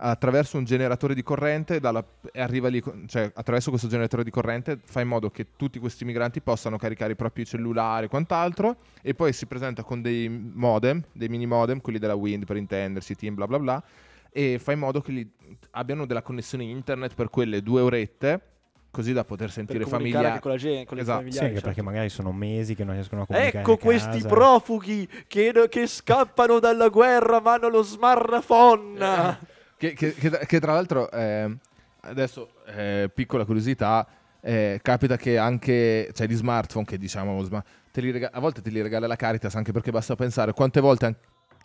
attraverso 0.04 0.58
un 0.58 0.64
generatore 0.64 1.14
di 1.14 1.22
corrente, 1.22 1.80
dalla- 1.80 2.04
e 2.32 2.42
arriva 2.42 2.68
lì, 2.70 2.82
cioè 3.08 3.32
attraverso 3.34 3.70
questo 3.70 3.88
generatore 3.88 4.24
di 4.24 4.32
corrente 4.32 4.80
fa 4.84 5.00
in 5.02 5.08
modo 5.08 5.30
che 5.30 5.48
tutti 5.56 5.78
questi 5.80 6.06
migranti 6.06 6.42
possano 6.42 6.78
caricare 6.78 7.14
i 7.14 7.16
propri 7.16 7.46
cellulari 7.46 8.06
e 8.06 8.10
quant'altro, 8.10 8.78
e 9.02 9.14
poi 9.14 9.32
si 9.34 9.46
presenta 9.46 9.84
con 9.84 10.02
dei 10.02 10.28
modem, 10.30 11.04
dei 11.12 11.28
mini 11.30 11.46
modem, 11.46 11.82
quelli 11.82 12.00
della 12.00 12.16
Wind 12.16 12.46
per 12.46 12.56
intendersi, 12.58 13.16
team 13.16 13.36
bla 13.36 13.46
bla 13.48 13.60
bla, 13.60 13.84
e 14.32 14.58
fa 14.60 14.72
in 14.72 14.80
modo 14.80 15.02
che 15.02 15.12
li- 15.12 15.32
abbiano 15.72 16.06
della 16.06 16.22
connessione 16.24 16.64
internet 16.64 17.14
per 17.14 17.30
quelle 17.30 17.62
due 17.62 17.82
orette, 17.82 18.42
così 18.90 19.14
da 19.14 19.24
poter 19.24 19.52
sentire 19.52 19.86
famiglia. 19.86 20.30
anche 20.30 20.40
con 20.42 20.52
la 20.52 20.58
gente, 20.58 20.86
con 20.86 20.98
Esatto. 21.00 21.24
Sì, 21.30 21.38
certo. 21.38 21.62
perché 21.62 21.82
magari 21.82 22.10
sono 22.10 22.32
mesi 22.32 22.76
che 22.76 22.84
non 22.84 22.96
riescono 22.96 23.22
a 23.22 23.26
comunicare 23.26 23.60
Ecco 23.60 23.74
a 23.74 23.78
questi 23.78 24.18
casa. 24.22 24.28
profughi 24.28 25.08
che, 25.28 25.54
che 25.70 25.88
scappano 25.88 26.60
dalla 26.60 26.90
guerra 26.90 27.40
ma 27.40 27.54
hanno 27.54 27.70
lo 27.70 27.84
smartphone. 27.84 29.40
Che, 29.82 29.94
che- 29.94 30.14
che- 30.14 30.46
che 30.46 30.60
tra 30.60 30.74
l'altro, 30.74 31.10
eh, 31.10 31.58
adesso, 32.02 32.50
eh, 32.68 33.10
piccola 33.12 33.46
curiosità, 33.46 34.06
eh, 34.40 34.80
capita 34.84 35.18
che 35.18 35.40
anche, 35.40 36.12
cioè 36.14 36.28
di 36.28 36.36
smartphone, 36.36 36.86
che 36.86 37.00
diciamo, 37.00 37.42
sma- 37.42 37.64
te 37.92 38.00
li 38.02 38.12
rega- 38.12 38.30
a 38.32 38.40
volte 38.40 38.62
te 38.62 38.70
li 38.70 38.80
regala 38.80 39.08
la 39.08 39.16
Caritas, 39.16 39.56
anche 39.56 39.72
perché 39.72 39.90
basta 39.90 40.16
pensare 40.16 40.54
quante 40.54 40.80
volte 40.82 41.06
an- 41.08 41.16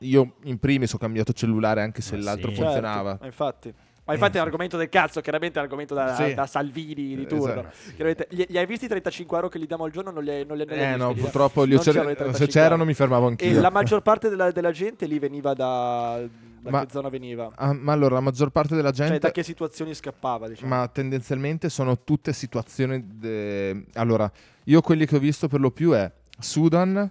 io 0.00 0.36
in 0.44 0.58
primis 0.58 0.94
ho 0.94 0.98
cambiato 0.98 1.34
cellulare 1.34 1.82
anche 1.82 2.00
se 2.00 2.16
Ma 2.16 2.22
l'altro 2.24 2.48
sì. 2.48 2.56
Certo, 2.56 2.70
funzionava. 2.72 3.18
ma 3.20 3.26
infatti. 3.26 3.74
Ma 4.06 4.12
infatti 4.14 4.36
Eh, 4.36 4.38
è 4.38 4.40
un 4.40 4.46
argomento 4.46 4.76
del 4.76 4.88
cazzo, 4.88 5.20
chiaramente 5.20 5.56
è 5.56 5.58
un 5.58 5.64
argomento 5.64 5.92
da, 5.94 6.14
Sì. 6.14 6.32
da 6.32 6.46
Salvini 6.46 7.16
di 7.16 7.22
Eh, 7.22 7.26
turno. 7.26 7.66
esatto. 7.96 8.24
Gli, 8.30 8.44
gli 8.48 8.56
hai 8.56 8.64
visti 8.66 8.84
i 8.84 8.88
35 8.88 9.36
euro 9.36 9.48
che 9.50 9.58
gli 9.58 9.66
diamo 9.66 9.84
al 9.84 9.90
giorno? 9.90 10.10
Non 10.12 10.22
li, 10.22 10.44
non 10.46 10.56
li, 10.56 10.64
non 10.64 10.76
li 10.76 10.82
hai 10.84 10.92
Eh 10.92 10.96
no, 10.96 11.12
purtroppo 11.12 11.64
li 11.64 11.76
c'erano 11.78 12.08
se 12.10 12.14
35 12.14 12.46
c'erano 12.46 12.72
euro. 12.74 12.84
mi 12.86 12.94
fermavo 12.94 13.26
E 13.26 13.28
anch'io. 13.30 13.60
la 13.60 13.70
maggior 13.70 14.00
parte 14.02 14.28
della, 14.30 14.50
della 14.52 14.70
gente 14.70 15.04
lì 15.06 15.18
veniva 15.18 15.52
da... 15.54 16.20
Da 16.66 16.72
Ma- 16.72 16.84
che 16.84 16.90
zona 16.90 17.08
veniva? 17.08 17.52
Ah, 17.54 17.72
ma 17.72 17.92
allora, 17.92 18.14
la 18.16 18.20
maggior 18.20 18.50
parte 18.50 18.74
della 18.74 18.90
gente... 18.90 19.12
Cioè 19.12 19.20
da 19.20 19.30
che 19.30 19.44
situazioni 19.44 19.94
scappava, 19.94 20.48
diciamo. 20.48 20.74
Ma 20.74 20.88
tendenzialmente 20.88 21.68
sono 21.68 22.02
tutte 22.02 22.32
situazioni. 22.32 23.04
de- 23.06 23.84
Allora, 23.94 24.30
io 24.64 24.80
quelli 24.80 25.06
che 25.06 25.14
ho 25.14 25.20
visto 25.20 25.46
per 25.46 25.60
lo 25.60 25.70
più 25.70 25.92
è 25.92 26.10
Sudan, 26.40 27.08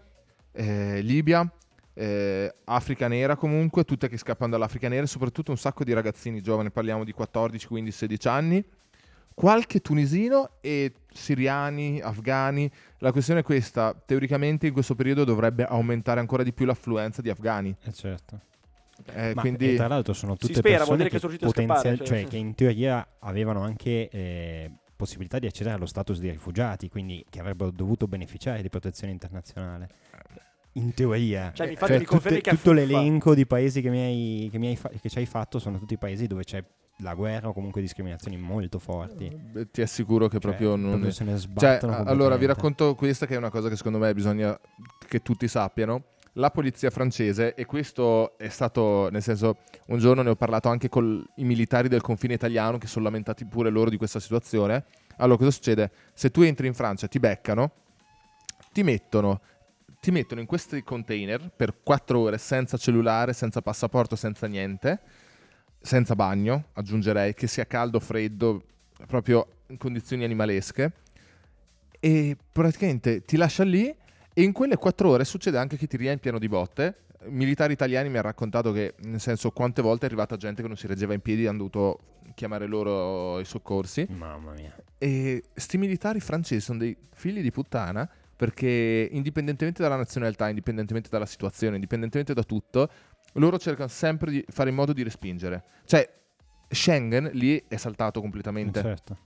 eh, 0.51 0.99
Libia, 1.01 1.49
eh, 1.93 2.53
Africa 2.65 3.07
nera 3.07 3.37
comunque, 3.37 3.85
tutte 3.85 4.09
che 4.09 4.17
scappano 4.17 4.51
dall'Africa 4.51 4.89
nera, 4.89 5.03
e 5.03 5.07
soprattutto 5.07 5.51
un 5.51 5.57
sacco 5.57 5.85
di 5.85 5.93
ragazzini 5.93 6.41
giovani, 6.41 6.69
parliamo 6.69 7.05
di 7.05 7.13
14, 7.13 7.67
15, 7.67 7.95
16 7.97 8.27
anni, 8.27 8.65
qualche 9.33 9.79
tunisino 9.79 10.49
e 10.59 10.93
siriani, 11.13 12.01
afghani. 12.01 12.69
La 12.97 13.13
questione 13.13 13.39
è 13.39 13.43
questa, 13.43 13.95
teoricamente 14.05 14.67
in 14.67 14.73
questo 14.73 14.95
periodo 14.95 15.23
dovrebbe 15.23 15.63
aumentare 15.63 16.19
ancora 16.19 16.43
di 16.43 16.51
più 16.51 16.65
l'affluenza 16.65 17.21
di 17.21 17.29
afghani. 17.29 17.73
Eh, 17.83 17.93
certo. 17.93 18.39
Eh, 19.13 19.33
Ma 19.35 19.41
quindi... 19.41 19.73
e 19.73 19.75
tra 19.75 19.87
l'altro 19.87 20.13
sono 20.13 20.35
tutte 20.35 20.53
spera, 20.55 20.77
persone 20.77 21.07
che, 21.07 21.19
che 21.19 21.37
potenzial- 21.37 21.97
cioè. 21.97 22.05
cioè, 22.07 22.25
che 22.25 22.37
in 22.37 22.55
teoria 22.55 23.05
avevano 23.19 23.61
anche 23.61 24.09
eh, 24.09 24.71
possibilità 24.95 25.37
di 25.39 25.45
accedere 25.45 25.75
allo 25.75 25.85
status 25.85 26.19
di 26.19 26.29
rifugiati, 26.31 26.89
quindi 26.89 27.23
che 27.29 27.39
avrebbero 27.39 27.69
dovuto 27.71 28.07
beneficiare 28.07 28.61
di 28.61 28.69
protezione 28.69 29.11
internazionale. 29.13 29.89
In 30.73 30.93
teoria. 30.93 31.51
Cioè, 31.53 31.67
mi 31.69 31.77
cioè, 31.77 32.03
Tutte- 32.03 32.41
tutto 32.41 32.55
fuffa. 32.55 32.73
l'elenco 32.73 33.33
di 33.33 33.45
paesi 33.45 33.81
che, 33.81 33.89
mi 33.89 33.99
hai, 34.01 34.49
che, 34.51 34.57
mi 34.57 34.67
hai 34.67 34.75
fa- 34.75 34.89
che 34.89 35.07
ci 35.09 35.17
hai 35.19 35.25
fatto 35.25 35.57
sono 35.59 35.77
tutti 35.77 35.97
paesi 35.97 36.27
dove 36.27 36.43
c'è 36.43 36.61
la 36.99 37.13
guerra 37.13 37.49
o 37.49 37.53
comunque 37.53 37.79
discriminazioni 37.81 38.35
molto 38.37 38.79
forti. 38.79 39.25
eh, 39.55 39.69
Ti 39.71 39.81
assicuro 39.81 40.25
che 40.27 40.33
Cioè, 40.39 40.41
proprio 40.41 40.75
non... 40.75 41.11
se 41.11 41.23
ne 41.23 41.31
Cioè, 41.31 41.39
sbattono 41.39 41.93
a- 41.93 41.99
allora 42.03 42.35
vi 42.35 42.45
racconto 42.45 42.93
questa 42.95 43.25
che 43.25 43.35
è 43.35 43.37
una 43.37 43.49
cosa 43.49 43.69
che 43.69 43.75
secondo 43.77 43.99
me 43.99 44.13
bisogna 44.13 44.57
che 45.07 45.21
tutti 45.21 45.47
sappiano. 45.47 46.03
La 46.37 46.51
polizia 46.51 46.89
francese, 46.89 47.53
e 47.53 47.65
questo 47.65 48.37
è 48.37 48.49
stato, 48.49 49.07
nel 49.09 49.21
senso, 49.21 49.59
un 49.87 49.99
giorno 49.99 50.21
ne 50.21 50.31
ho 50.31 50.35
parlato 50.35 50.67
anche 50.67 50.89
con 50.89 51.25
i 51.37 51.45
militari 51.45 51.87
del 51.87 52.01
confine 52.01 52.33
italiano 52.33 52.77
che 52.77 52.87
sono 52.87 53.05
lamentati 53.05 53.45
pure 53.45 53.69
loro 53.69 53.89
di 53.89 53.95
questa 53.95 54.19
situazione. 54.19 54.83
Allora, 55.17 55.37
cosa 55.37 55.51
succede? 55.51 55.91
Se 56.13 56.31
tu 56.31 56.41
entri 56.41 56.67
in 56.67 56.73
Francia, 56.73 57.07
ti 57.07 57.19
beccano, 57.19 57.71
ti 58.73 58.83
mettono, 58.83 59.39
ti 60.01 60.11
mettono 60.11 60.41
in 60.41 60.45
questi 60.45 60.83
container 60.83 61.51
per 61.55 61.81
4 61.81 62.19
ore 62.19 62.37
senza 62.37 62.75
cellulare, 62.75 63.31
senza 63.31 63.61
passaporto, 63.61 64.17
senza 64.17 64.45
niente, 64.45 64.99
senza 65.79 66.15
bagno, 66.15 66.65
aggiungerei, 66.73 67.33
che 67.33 67.47
sia 67.47 67.65
caldo 67.65 68.01
freddo, 68.01 68.61
proprio 69.07 69.47
in 69.67 69.77
condizioni 69.77 70.25
animalesche 70.25 70.91
e 71.97 72.35
praticamente 72.51 73.23
ti 73.23 73.37
lascia 73.37 73.63
lì 73.63 73.95
e 74.37 74.43
in 74.43 74.51
quelle 74.51 74.75
quattro 74.75 75.11
ore 75.11 75.23
succede 75.23 75.57
anche 75.57 75.77
che 75.77 75.87
ti 75.87 75.95
riempiano 75.95 76.37
di 76.39 76.49
botte. 76.49 77.03
Militari 77.27 77.71
italiani 77.71 78.09
mi 78.09 78.17
hanno 78.17 78.27
raccontato 78.27 78.73
che, 78.73 78.95
nel 79.03 79.21
senso, 79.21 79.51
quante 79.51 79.81
volte 79.81 80.03
è 80.03 80.07
arrivata 80.07 80.35
gente 80.35 80.61
che 80.61 80.67
non 80.67 80.75
si 80.75 80.87
reggeva 80.87 81.13
in 81.13 81.21
piedi 81.21 81.45
e 81.45 81.47
hanno 81.47 81.59
dovuto 81.59 81.99
chiamare 82.35 82.67
loro 82.67 83.39
i 83.39 83.45
soccorsi. 83.45 84.05
Mamma 84.09 84.51
mia. 84.51 84.75
E 84.97 85.41
sti 85.53 85.77
militari 85.77 86.19
francesi 86.19 86.59
sono 86.59 86.79
dei 86.79 86.95
figli 87.13 87.41
di 87.41 87.49
puttana 87.49 88.07
perché 88.35 89.07
indipendentemente 89.09 89.81
dalla 89.81 89.95
nazionalità, 89.95 90.49
indipendentemente 90.49 91.07
dalla 91.09 91.25
situazione, 91.25 91.75
indipendentemente 91.75 92.33
da 92.33 92.43
tutto, 92.43 92.89
loro 93.35 93.57
cercano 93.57 93.87
sempre 93.87 94.31
di 94.31 94.45
fare 94.49 94.69
in 94.69 94.75
modo 94.75 94.91
di 94.91 95.01
respingere. 95.01 95.63
Cioè, 95.85 96.07
Schengen 96.67 97.29
lì 97.31 97.63
è 97.69 97.77
saltato 97.77 98.19
completamente. 98.19 98.81
Certo. 98.81 99.17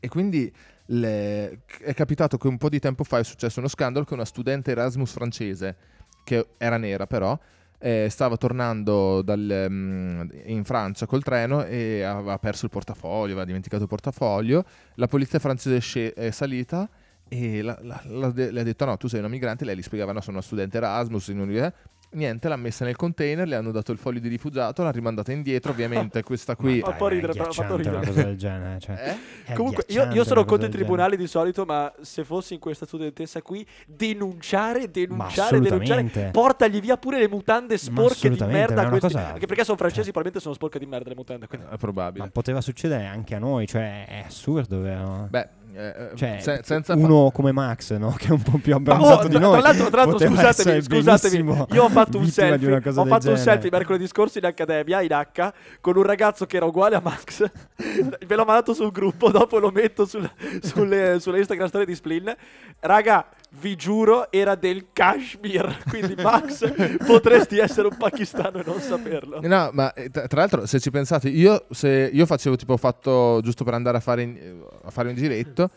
E 0.00 0.08
quindi 0.08 0.52
le- 0.86 1.60
è 1.80 1.94
capitato 1.94 2.36
che 2.38 2.48
un 2.48 2.56
po' 2.56 2.68
di 2.68 2.78
tempo 2.78 3.04
fa 3.04 3.18
è 3.18 3.24
successo 3.24 3.58
uno 3.58 3.68
scandalo 3.68 4.04
che 4.04 4.14
una 4.14 4.24
studente 4.24 4.70
Erasmus 4.70 5.12
francese, 5.12 5.76
che 6.24 6.48
era 6.56 6.76
nera 6.76 7.06
però, 7.06 7.38
eh, 7.80 8.08
stava 8.10 8.36
tornando 8.36 9.22
dal, 9.22 9.66
mm, 9.70 10.20
in 10.46 10.64
Francia 10.64 11.06
col 11.06 11.22
treno 11.22 11.64
e 11.64 12.02
aveva 12.02 12.38
perso 12.38 12.64
il 12.64 12.70
portafoglio, 12.70 13.32
aveva 13.32 13.44
dimenticato 13.44 13.82
il 13.82 13.88
portafoglio. 13.88 14.64
La 14.94 15.06
polizia 15.06 15.38
francese 15.38 15.78
sce- 15.80 16.12
è 16.12 16.30
salita 16.30 16.88
e 17.28 17.62
la- 17.62 17.78
la- 17.82 18.02
la- 18.06 18.32
le 18.34 18.60
ha 18.60 18.64
detto 18.64 18.84
no, 18.84 18.96
tu 18.96 19.06
sei 19.08 19.18
una 19.20 19.28
migrante, 19.28 19.64
lei 19.64 19.76
gli 19.76 19.82
spiegava 19.82 20.12
no, 20.12 20.20
sono 20.20 20.36
una 20.38 20.44
studente 20.46 20.76
Erasmus, 20.78 21.28
in 21.28 21.40
un- 21.40 21.72
Niente, 22.10 22.48
l'ha 22.48 22.56
messa 22.56 22.86
nel 22.86 22.96
container, 22.96 23.46
le 23.46 23.54
hanno 23.56 23.70
dato 23.70 23.92
il 23.92 23.98
foglio 23.98 24.18
di 24.18 24.28
rifugiato, 24.28 24.82
l'ha 24.82 24.90
rimandata 24.90 25.30
indietro, 25.30 25.72
ovviamente 25.72 26.22
questa 26.22 26.56
qui... 26.56 26.80
Fa 26.80 26.90
un 26.90 26.96
po' 26.96 27.08
Dai, 27.08 27.18
è 27.18 27.20
ridere, 27.20 27.32
ha 27.38 27.44
fatto 27.44 27.60
agghiacciante 27.74 27.88
una 27.88 27.98
ridere. 28.00 28.06
cosa 28.06 28.22
del 28.26 28.36
genere. 28.38 28.78
Cioè, 28.80 29.16
Eh? 29.46 29.52
Comunque, 29.54 29.84
io, 29.88 30.08
io 30.12 30.24
sono 30.24 30.44
contro 30.46 30.66
i 30.68 30.70
tribunali 30.70 31.16
di 31.18 31.26
solito, 31.26 31.64
ma 31.66 31.92
se 32.00 32.24
fossi 32.24 32.54
in 32.54 32.60
questa 32.60 32.86
studentessa 32.86 33.42
qui, 33.42 33.66
denunciare, 33.86 34.90
denunciare, 34.90 35.60
denunciare, 35.60 36.30
portagli 36.32 36.80
via 36.80 36.96
pure 36.96 37.18
le 37.18 37.28
mutande 37.28 37.76
sporche 37.76 38.30
di 38.30 38.38
merda. 38.44 38.82
ma 38.84 38.88
questi- 38.88 39.12
cosa- 39.12 39.32
Anche 39.34 39.46
perché 39.46 39.64
sono 39.64 39.76
francesi, 39.76 40.02
cioè- 40.04 40.12
probabilmente 40.12 40.40
sono 40.40 40.54
sporche 40.54 40.78
di 40.78 40.86
merda 40.86 41.08
le 41.10 41.14
mutande. 41.14 41.46
quindi- 41.46 41.66
È 41.70 41.76
probabile. 41.76 42.24
Ma 42.24 42.30
poteva 42.30 42.60
succedere 42.60 43.04
anche 43.06 43.34
a 43.34 43.38
noi, 43.38 43.66
cioè 43.66 44.06
è 44.06 44.24
assurdo, 44.26 44.80
vero? 44.80 45.26
Beh, 45.30 45.48
eh, 45.78 46.10
Cioè, 46.16 46.38
se- 46.40 46.60
senza 46.64 46.96
fa- 46.96 47.00
uno 47.00 47.30
come 47.32 47.52
Max, 47.52 47.96
no? 47.96 48.14
Che 48.18 48.26
è 48.26 48.30
un 48.32 48.42
po' 48.42 48.58
più 48.58 48.74
abbronzato 48.74 49.26
oh, 49.26 49.28
di 49.28 49.36
tra, 49.36 49.40
noi. 49.40 49.60
tra 49.60 49.68
l'altro, 49.68 49.90
tra 49.90 50.04
l'altro 50.04 50.26
scusatemi, 50.26 50.82
scusatemi, 50.82 51.66
io 51.72 51.84
ho 51.84 51.88
fatto 51.88 52.18
un 52.18 52.26
selfie, 52.26 52.74
ho 52.74 53.04
fatto 53.06 53.30
un 53.30 53.36
selfie 53.36 53.70
mercoledì 53.70 54.06
scorso 54.08 54.38
in 54.38 54.44
accademia, 54.46 55.00
in 55.02 55.12
H, 55.12 55.52
con 55.80 55.96
un 55.96 56.02
ragazzo 56.02 56.46
che 56.46 56.56
era 56.56 56.66
uguale 56.66 56.96
a 56.96 57.00
Max. 57.00 57.48
Ve 58.26 58.34
l'ho 58.34 58.44
mandato 58.44 58.74
sul 58.74 58.90
gruppo, 58.90 59.30
dopo 59.30 59.58
lo 59.58 59.70
metto 59.70 60.04
sul- 60.04 60.28
sulle, 60.62 61.20
sulle 61.20 61.38
Instagram 61.38 61.68
storie 61.68 61.86
di 61.86 61.94
Splin. 61.94 62.34
Raga, 62.80 63.26
vi 63.60 63.76
giuro, 63.76 64.30
era 64.30 64.54
del 64.54 64.86
Kashmir. 64.92 65.84
Quindi 65.88 66.14
Max, 66.22 66.96
potresti 67.04 67.58
essere 67.58 67.88
un 67.88 67.96
pakistano 67.96 68.58
e 68.58 68.62
non 68.64 68.80
saperlo. 68.80 69.40
No, 69.42 69.70
ma 69.72 69.92
eh, 69.94 70.10
tra 70.10 70.26
l'altro, 70.32 70.66
se 70.66 70.78
ci 70.80 70.90
pensate, 70.90 71.28
io, 71.28 71.66
se 71.70 72.10
io 72.12 72.26
facevo 72.26 72.56
tipo 72.56 72.76
fatto 72.76 73.40
giusto 73.42 73.64
per 73.64 73.74
andare 73.74 73.96
a 73.96 74.00
fare, 74.00 74.22
in- 74.22 74.62
a 74.84 74.90
fare 74.90 75.08
un 75.08 75.14
giretto, 75.14 75.70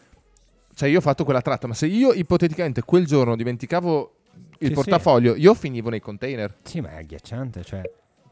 cioè 0.73 0.89
io 0.89 0.97
ho 0.97 1.01
fatto 1.01 1.23
quella 1.23 1.41
tratta, 1.41 1.67
ma 1.67 1.73
se 1.73 1.85
io 1.87 2.13
ipoteticamente 2.13 2.81
quel 2.83 3.05
giorno 3.05 3.35
dimenticavo 3.35 4.15
il 4.59 4.67
Sì, 4.67 4.73
portafoglio, 4.73 5.35
io 5.35 5.53
finivo 5.53 5.89
nei 5.89 5.99
container. 5.99 6.55
Sì, 6.63 6.81
ma 6.81 6.91
è 6.91 6.97
agghiacciante, 6.97 7.63
cioè. 7.63 7.81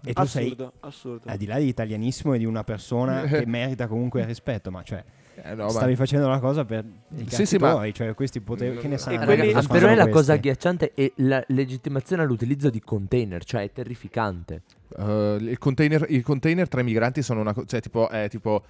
E 0.02 0.14
tu 0.14 0.26
sei 0.26 0.46
Assurdo, 0.46 0.74
assurdo. 0.80 1.30
al 1.30 1.38
di 1.38 1.46
là 1.46 1.58
di 1.58 1.68
italianissimo 1.68 2.34
e 2.34 2.38
di 2.38 2.46
una 2.46 2.64
persona 2.64 3.24
che 3.28 3.46
merita 3.46 3.88
comunque 3.88 4.24
rispetto, 4.26 4.72
ma 4.72 4.82
cioè 4.84 5.04
Eh, 5.42 5.56
no, 5.56 5.66
ma- 5.66 5.70
stavi 5.70 5.96
facendo 5.96 6.28
la 6.28 6.40
cosa 6.40 6.66
per 6.66 6.84
i 7.16 7.26
Sì, 7.30 7.46
sì, 7.46 7.58
ma- 7.58 7.90
cioè 7.92 8.14
questi 8.14 8.42
potevi 8.42 8.78
che 8.78 8.88
ne 8.88 8.98
sanno. 8.98 9.24
quelli- 9.24 9.54
cosa 9.54 9.68
Ah, 9.68 9.72
però 9.72 9.88
è 9.88 9.96
la 9.96 10.10
cosa 10.10 10.34
agghiacciante 10.34 10.92
e 10.94 11.14
la 11.18 11.44
legittimazione 11.48 12.24
all'utilizzo 12.24 12.70
di 12.70 12.82
container, 12.82 13.44
cioè 13.44 13.64
è 13.64 13.72
terrificante. 13.72 14.64
eh, 14.98 15.38
il, 15.40 15.58
container, 15.60 16.06
il 16.10 16.24
container 16.24 16.68
tra 16.68 16.82
i 16.82 16.84
migranti 16.84 17.22
sono 17.22 17.42
una 17.42 17.54
cosa, 17.54 17.68
cioè 17.68 17.80
tipo, 17.80 18.10
è 18.10 18.28
tipo... 18.30 18.64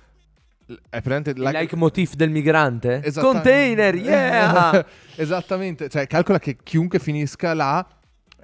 È 0.89 1.01
presente 1.01 1.31
Il 1.31 1.39
la- 1.39 1.49
leitmotiv 1.51 2.13
del 2.13 2.29
migrante? 2.29 3.01
Container, 3.15 3.95
yeah! 3.95 4.85
Esattamente, 5.15 5.89
cioè 5.89 6.05
calcola 6.05 6.37
che 6.37 6.57
chiunque 6.61 6.99
finisca 6.99 7.53
là 7.55 7.83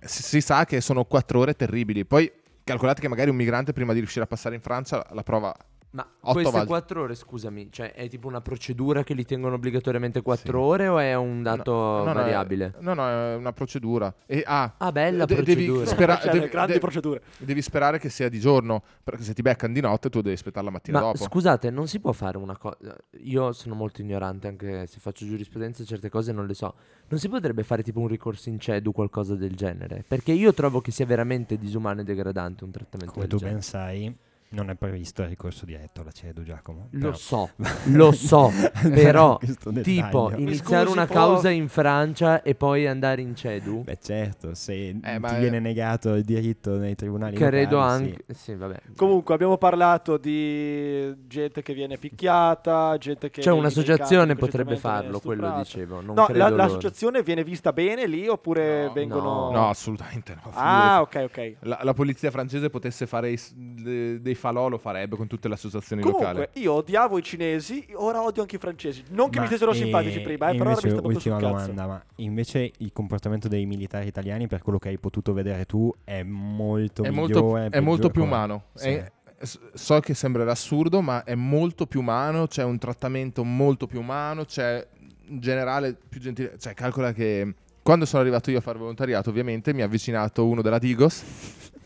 si, 0.02 0.24
si 0.24 0.42
sa 0.42 0.66
che 0.66 0.82
sono 0.82 1.04
quattro 1.06 1.40
ore 1.40 1.54
terribili. 1.54 2.04
Poi 2.06 2.32
calcolate 2.64 3.00
che 3.02 3.08
magari 3.08 3.30
un 3.30 3.36
migrante 3.36 3.74
prima 3.74 3.94
di 3.94 4.00
riuscire 4.00 4.24
a 4.24 4.28
passare 4.28 4.56
in 4.56 4.62
Francia 4.62 5.06
la 5.12 5.22
prova 5.22 5.54
Ma 5.96 6.06
Otto 6.20 6.34
queste 6.34 6.52
volte. 6.52 6.68
quattro 6.68 7.02
ore, 7.04 7.16
scusami, 7.16 7.70
cioè 7.72 7.94
è 7.94 8.10
tipo 8.10 8.28
una 8.28 8.42
procedura 8.42 9.04
che 9.04 9.14
li 9.14 9.24
tengono 9.24 9.56
obbligatoriamente 9.56 10.22
quattro 10.22 10.60
ore 10.60 10.90
o 10.90 11.00
è 11.00 11.14
un 11.16 11.42
dato 11.42 11.72
No, 11.72 12.04
no, 12.04 12.14
variabile? 12.14 12.74
No, 12.80 12.94
no, 12.94 13.08
è 13.08 13.36
una 13.36 13.54
procedura. 13.54 14.14
E, 14.26 14.44
ah, 14.46 14.74
Ah, 14.78 14.92
bella 14.92 15.24
de- 15.24 15.36
procedura. 15.36 15.80
Devi, 15.80 15.86
spera- 15.88 16.20
Cioè, 16.20 16.32
devi- 16.34 16.48
grandi 16.50 16.74
de- 16.74 16.80
procedure. 16.80 17.22
devi 17.38 17.62
sperare 17.62 17.98
che 17.98 18.10
sia 18.10 18.28
di 18.28 18.40
giorno, 18.42 18.84
perché 19.06 19.24
se 19.24 19.34
ti 19.34 19.42
beccano 19.42 19.72
di 19.74 19.80
notte 19.80 20.10
tu 20.10 20.20
devi 20.20 20.36
aspettare 20.36 20.66
la 20.66 20.72
mattina 20.72 21.00
Ma 21.00 21.06
dopo. 21.06 21.24
scusate, 21.24 21.70
non 21.70 21.88
si 21.88 22.02
può 22.02 22.12
fare 22.12 22.38
una 22.38 22.58
cosa. 22.58 22.78
Io 23.22 23.54
sono 23.54 23.74
molto 23.74 24.02
ignorante, 24.02 24.50
anche 24.50 24.88
se 24.88 25.00
faccio 25.00 25.26
giurisprudenza, 25.26 25.86
certe 25.86 26.10
cose 26.10 26.34
non 26.34 26.46
le 26.46 26.56
so. 26.56 26.74
Non 27.08 27.20
si 27.22 27.30
potrebbe 27.30 27.64
fare 27.64 27.84
tipo 27.84 28.02
un 28.02 28.08
ricorso 28.08 28.50
in 28.50 28.60
CEDU 28.60 28.90
o 28.90 28.92
qualcosa 28.92 29.36
del 29.36 29.56
genere? 29.56 30.04
Perché 30.06 30.34
io 30.34 30.54
trovo 30.54 30.82
che 30.82 30.92
sia 30.92 31.06
veramente 31.06 31.58
disumano 31.58 32.02
e 32.02 32.04
degradante 32.04 32.66
un 32.66 32.72
trattamento 32.72 33.14
Come 33.14 33.28
del 33.28 33.38
tu 33.40 33.46
ben 33.46 33.60
genere. 33.60 33.66
sai, 33.66 34.18
non 34.56 34.70
è 34.70 34.76
previsto 34.76 35.22
il 35.22 35.28
ricorso 35.28 35.66
diretto 35.66 36.02
alla 36.02 36.12
CEDU, 36.12 36.44
Giacomo. 36.44 36.88
Lo 36.92 37.00
Però- 37.00 37.14
so, 37.16 37.50
lo 37.92 38.12
so, 38.12 38.52
però 38.90 39.38
tipo 39.84 40.32
iniziare 40.36 40.86
scusi, 40.86 40.98
una 40.98 41.06
causa 41.08 41.50
in 41.50 41.68
Francia 41.68 42.42
e 42.42 42.56
poi 42.56 42.88
andare 42.88 43.22
in 43.22 43.36
CEDU? 43.36 43.84
Beh 43.84 43.98
certo, 44.02 44.54
se 44.56 44.96
Eh, 45.04 45.20
ma 45.20 45.28
ti 45.30 45.36
è- 45.36 45.40
viene 45.40 45.60
negato 45.60 46.16
il 46.16 46.24
diritto 46.24 46.78
nei 46.78 46.96
tribunali 46.96 47.36
Credo 47.36 47.76
locali, 47.78 48.06
sì. 48.06 48.10
anche... 48.12 48.34
Sì, 48.34 48.56
vabbè. 48.56 48.82
Comunque 48.96 49.34
abbiamo 49.36 49.58
parlato 49.58 50.18
di 50.18 51.14
gente 51.28 51.62
che 51.62 51.74
viene 51.74 51.98
picchiata, 51.98 52.98
gente 52.98 53.30
che... 53.30 53.42
Cioè 53.42 53.54
un'associazione 53.54 54.36
potrebbe 54.36 54.78
farlo, 54.78 55.20
quello 55.20 55.54
dicevo. 55.58 56.02
Non 56.02 56.16
No, 56.16 56.26
credo 56.26 56.40
la- 56.40 56.50
l'associazione 56.50 57.22
viene 57.24 57.44
vista 57.44 57.74
bene 57.74 58.08
lì 58.08 58.28
oppure 58.28 58.86
No, 58.86 58.94
vengono... 58.94 59.52
No, 59.52 59.70
assolutamente 59.70 60.34
no. 60.36 60.52
Ah, 60.54 61.02
ok, 61.02 61.26
ok. 61.30 61.54
La, 61.62 61.80
la 61.84 61.94
polizia 61.94 62.32
francese 62.32 62.70
potesse 62.70 63.06
fare 63.06 63.32
i 63.32 63.38
s- 63.38 63.54
de- 63.54 64.22
dei 64.22 64.36
falò 64.46 64.68
lo 64.70 64.78
farebbe 64.78 65.16
con 65.16 65.26
tutte 65.26 65.48
le 65.48 65.56
associazioni 65.56 66.04
Comunque, 66.04 66.28
locali. 66.28 66.48
io 66.62 66.74
odiavo 66.74 67.18
i 67.18 67.24
cinesi, 67.24 67.84
ora 67.96 68.22
odio 68.22 68.44
anche 68.44 68.58
i 68.58 68.60
francesi. 68.60 69.04
Non 69.10 69.30
che 69.30 69.38
Ma, 69.38 69.42
mi 69.44 69.48
stessero 69.48 69.72
eh, 69.72 69.76
simpatici 69.76 70.20
prima, 70.22 70.50
eh, 70.50 70.58
però 70.58 70.70
ora 70.72 70.80
mi 70.84 70.90
sta 70.90 71.02
proprio 71.02 71.20
sul 71.20 71.32
ultima 71.32 71.52
cazzo. 71.52 71.72
domanda, 71.72 71.88
ma 71.88 72.04
invece 72.18 72.72
il 72.78 72.92
comportamento 72.94 73.48
dei 73.48 73.66
militari 73.66 74.06
italiani, 74.08 74.46
per 74.48 74.62
quello 74.62 74.78
che 74.78 74.90
hai 74.90 75.00
potuto 75.00 75.34
vedere 75.34 75.66
tu, 75.66 75.92
è 76.04 76.22
molto 76.22 77.02
È 77.04 77.10
molto, 77.10 77.42
migliore, 77.44 77.70
è 77.70 77.80
molto 77.80 78.10
più 78.10 78.22
come- 78.22 78.34
umano. 78.34 78.64
Sì. 78.76 78.90
È- 78.90 79.12
so 79.74 80.00
che 80.00 80.14
sembrerà 80.14 80.52
assurdo, 80.52 81.02
ma 81.02 81.24
è 81.24 81.36
molto 81.36 81.88
più 81.88 82.00
umano. 82.02 82.48
C'è 82.48 82.64
un 82.64 82.78
trattamento 82.78 83.44
molto 83.44 83.86
più 83.88 84.00
umano. 84.00 84.46
C'è 84.46 84.88
in 85.28 85.40
generale 85.40 85.96
più 86.08 86.20
gentile. 86.22 86.58
Cioè, 86.58 86.74
calcola 86.74 87.12
che 87.14 87.54
quando 87.84 88.06
sono 88.06 88.22
arrivato 88.22 88.50
io 88.50 88.58
a 88.60 88.62
fare 88.62 88.78
volontariato, 88.80 89.30
ovviamente 89.30 89.74
mi 89.74 89.82
ha 89.82 89.86
avvicinato 89.86 90.46
uno 90.48 90.62
della 90.62 90.80
Digos. 90.80 91.24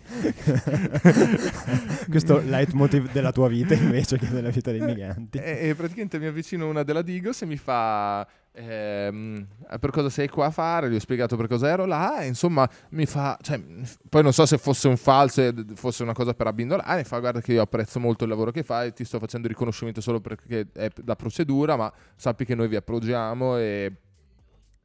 Questo 2.09 2.41
leitmotiv 2.43 3.11
della 3.11 3.31
tua 3.31 3.47
vita 3.47 3.73
invece 3.73 4.17
che 4.17 4.27
della 4.27 4.49
vita 4.49 4.71
dei 4.71 4.81
migranti. 4.81 5.37
e, 5.37 5.69
e 5.69 5.75
praticamente 5.75 6.19
mi 6.19 6.25
avvicino 6.25 6.67
una 6.67 6.83
della 6.83 7.01
Digos 7.01 7.41
e 7.41 7.45
mi 7.45 7.57
fa. 7.57 8.27
ehm, 8.51 9.47
per 9.79 9.91
cosa 9.91 10.09
sei 10.09 10.27
qua 10.27 10.47
a 10.47 10.51
fare? 10.51 10.89
Gli 10.89 10.95
ho 10.95 10.99
spiegato 10.99 11.35
per 11.37 11.47
cosa 11.47 11.69
ero 11.69 11.85
là. 11.85 12.21
E 12.21 12.27
insomma, 12.27 12.69
mi 12.89 13.05
fa. 13.05 13.37
Cioè, 13.41 13.61
poi 14.09 14.23
non 14.23 14.33
so 14.33 14.45
se 14.45 14.57
fosse 14.57 14.87
un 14.87 14.97
falso, 14.97 15.41
e 15.41 15.53
fosse 15.75 16.03
una 16.03 16.13
cosa 16.13 16.33
per 16.33 16.47
abbindolare. 16.47 16.97
Mi 16.97 17.03
fa: 17.03 17.19
Guarda, 17.19 17.41
che 17.41 17.53
io 17.53 17.61
apprezzo 17.61 17.99
molto 17.99 18.23
il 18.23 18.29
lavoro 18.29 18.51
che 18.51 18.63
fai. 18.63 18.93
Ti 18.93 19.03
sto 19.05 19.19
facendo 19.19 19.47
riconoscimento 19.47 20.01
solo 20.01 20.19
perché 20.19 20.67
è 20.73 20.89
la 21.05 21.15
procedura, 21.15 21.75
ma 21.75 21.91
sappi 22.15 22.45
che 22.45 22.55
noi 22.55 22.67
vi 22.67 22.75
appoggiamo. 22.75 23.57
E 23.57 23.91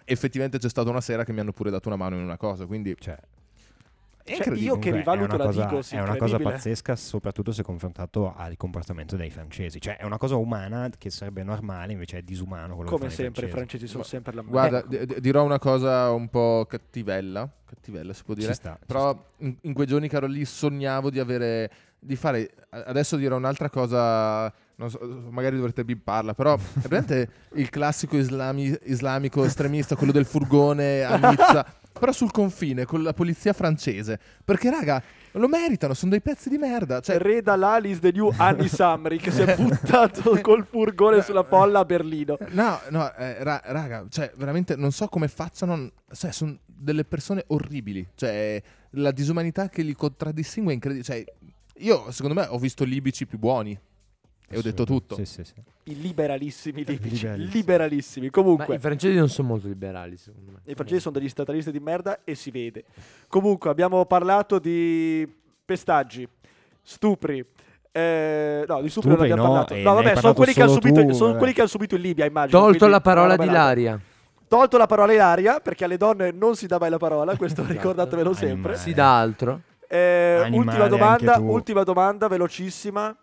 effettivamente 0.05 0.59
c'è 0.59 0.69
stata 0.69 0.91
una 0.91 1.01
sera 1.01 1.25
che 1.25 1.33
mi 1.33 1.41
hanno 1.41 1.53
pure 1.53 1.71
dato 1.71 1.89
una 1.89 1.97
mano 1.97 2.17
in 2.17 2.23
una 2.23 2.37
cosa. 2.37 2.67
Quindi 2.67 2.95
Cioè, 2.99 3.17
Cioè, 4.25 4.55
io 4.57 4.79
che 4.79 4.91
rivaluto 4.91 5.33
è 5.33 5.35
una 5.35 5.37
la 5.37 5.45
cosa, 5.45 5.65
Digos, 5.67 5.93
è 5.93 6.01
una 6.01 6.17
cosa 6.17 6.39
pazzesca, 6.39 6.97
soprattutto 6.97 7.53
se 7.53 7.63
confrontato 7.63 8.33
al 8.35 8.57
comportamento 8.57 9.17
dei 9.17 9.29
francesi. 9.31 9.81
Cioè, 9.81 9.99
è 9.99 10.05
una 10.05 10.17
cosa 10.17 10.37
umana 10.37 10.89
che 10.97 11.11
sarebbe 11.11 11.43
normale, 11.43 11.93
invece 11.93 12.19
è 12.19 12.23
disumano 12.23 12.75
quello 12.75 12.89
Come 12.91 13.11
sempre, 13.11 13.47
i 13.47 13.49
francesi. 13.51 13.53
francesi 13.53 13.87
sono 13.87 13.99
Ma- 14.01 14.09
sempre 14.09 14.33
la. 14.35 14.41
Guarda, 14.43 14.79
Ecco. 14.79 14.89
di- 14.89 15.07
di- 15.07 15.21
dirò 15.21 15.45
una 15.45 15.59
cosa 15.59 16.11
un 16.11 16.29
po' 16.29 16.65
cattivella. 16.67 17.49
Cattivella 17.67 18.13
si 18.15 18.25
può 18.25 18.33
dire. 18.35 18.49
Ci 18.49 18.55
sta, 18.55 18.77
ci 18.81 18.87
Però 18.87 19.27
in, 19.39 19.57
in 19.61 19.73
quei 19.75 19.87
giorni 19.87 20.09
che 20.09 20.17
ero 20.17 20.27
lì 20.27 20.45
sognavo 20.45 21.11
di 21.11 21.19
avere. 21.19 21.71
di 21.99 22.17
fare. 22.17 22.51
Adesso 22.71 23.17
dirò 23.17 23.37
un'altra 23.37 23.69
cosa. 23.69 24.51
Non 24.77 24.91
so, 24.91 24.99
magari 25.31 25.57
dovrete 25.57 25.85
bipparla, 25.85 26.35
però 26.35 26.55
è 26.83 26.89
presente 26.89 27.29
il 27.55 27.69
classico 27.71 28.17
islami- 28.17 28.77
islamico 28.85 29.45
estremista, 29.45 29.95
quello 29.97 30.13
del 30.13 30.25
furgone 30.25 31.03
a 31.05 31.17
Nizza, 31.17 31.65
però 31.99 32.13
sul 32.13 32.31
confine 32.31 32.85
con 32.85 33.03
la 33.03 33.13
polizia 33.13 33.53
francese. 33.53 34.19
Perché, 34.45 34.69
raga, 34.71 35.03
lo 35.33 35.49
meritano, 35.49 35.95
sono 35.95 36.11
dei 36.11 36.21
pezzi 36.21 36.49
di 36.49 36.59
merda. 36.59 37.01
Cioè, 37.01 37.19
Reda 37.19 37.57
Lalis 37.57 38.01
the 38.01 38.11
new 38.13 38.33
Annie 38.37 38.69
Samri 38.69 39.19
che 39.19 39.31
si 39.31 39.43
è 39.43 39.55
buttato 39.57 40.39
col 40.41 40.67
furgone 40.67 41.23
sulla 41.23 41.45
folla 41.45 41.81
a 41.81 41.85
Berlino. 41.85 42.37
No, 42.51 42.81
no, 42.91 43.15
eh, 43.15 43.43
ra- 43.43 43.63
raga, 43.65 44.07
cioè, 44.09 44.33
veramente 44.37 44.77
non 44.77 44.91
so 44.91 45.09
come 45.09 45.29
facciano. 45.29 45.91
Cioè, 46.13 46.33
sono 46.33 46.59
delle 46.67 47.05
persone 47.05 47.45
orribili. 47.49 48.07
Cioè, 48.15 48.61
la 48.91 49.13
disumanità 49.13 49.69
che 49.69 49.83
li 49.83 49.95
contraddistingue 49.95 50.73
è 50.73 50.75
incredibile. 50.75 51.07
Cioè, 51.07 51.25
io, 51.79 52.11
secondo 52.11 52.41
me, 52.41 52.47
ho 52.49 52.59
visto 52.59 52.85
libici 52.85 53.27
più 53.27 53.39
buoni. 53.39 53.79
E 54.49 54.59
ho 54.59 54.63
detto 54.63 54.85
tutto. 54.85 55.15
Sì, 55.17 55.25
sì, 55.25 55.43
sì. 55.45 55.55
I 55.85 56.01
liberalissimi 56.01 56.85
libici. 56.85 57.27
Liberalissimi. 57.27 57.53
Liberalissimi. 57.53 58.27
Ma 58.27 58.33
Comunque, 58.33 58.75
i 58.77 58.79
francesi 58.79 59.17
non 59.19 59.29
sono 59.29 59.49
molto 59.49 59.67
liberali, 59.69 60.17
secondo 60.17 60.53
me. 60.53 60.59
i 60.65 60.75
francesi 60.75 61.01
sono 61.01 61.19
degli 61.19 61.29
statalisti 61.29 61.71
di 61.71 61.81
merda 61.81 62.21
e 62.25 62.35
si 62.35 62.51
vede. 62.51 62.85
Comunque, 63.29 63.71
abbiamo 63.71 64.05
parlato 64.07 64.59
di 64.59 65.27
pestaggi, 65.65 66.27
stupri, 66.83 67.45
Eh, 67.97 68.65
no, 68.67 68.81
di 68.83 68.89
stupri 68.89 69.11
non 69.11 69.21
abbiamo 69.21 69.43
no, 69.43 69.49
parlato. 69.49 69.75
e 69.75 69.83
No, 69.83 69.95
vabbè, 69.95 70.17
sono 70.17 70.35
quelli, 70.35 70.53
che 70.53 70.67
subito, 70.69 71.01
tu, 71.07 71.13
sono 71.13 71.27
vabbè. 71.29 71.39
quelli 71.39 71.53
che 71.53 71.61
hanno 71.61 71.69
subito 71.69 71.95
il 71.95 72.01
Libia, 72.01 72.25
immagino. 72.25 72.59
Tolto 72.59 72.77
quindi 72.79 72.95
la 72.95 73.01
parola 73.01 73.37
di 73.37 73.47
Laria. 73.47 74.01
Tolto 74.49 74.77
la 74.77 74.87
parola 74.87 75.13
Ilaria, 75.13 75.61
perché 75.61 75.85
alle 75.85 75.97
donne 75.97 76.31
non 76.33 76.55
si 76.57 76.67
dà 76.67 76.79
mai 76.79 76.91
la 76.91 76.99
parola, 76.99 77.37
questo 77.37 77.61
Esatto. 77.63 77.77
ricordatevelo 77.77 78.33
sempre. 78.35 78.51
Animale. 78.73 78.77
Si 78.77 78.93
dà 78.95 79.19
altro. 79.19 79.61
Eh, 79.89 80.41
Animale 80.43 80.57
ultima 80.57 80.89
domanda, 80.89 81.39
ultima 81.39 81.83
domanda, 81.85 82.29
velocissima. 82.29 83.17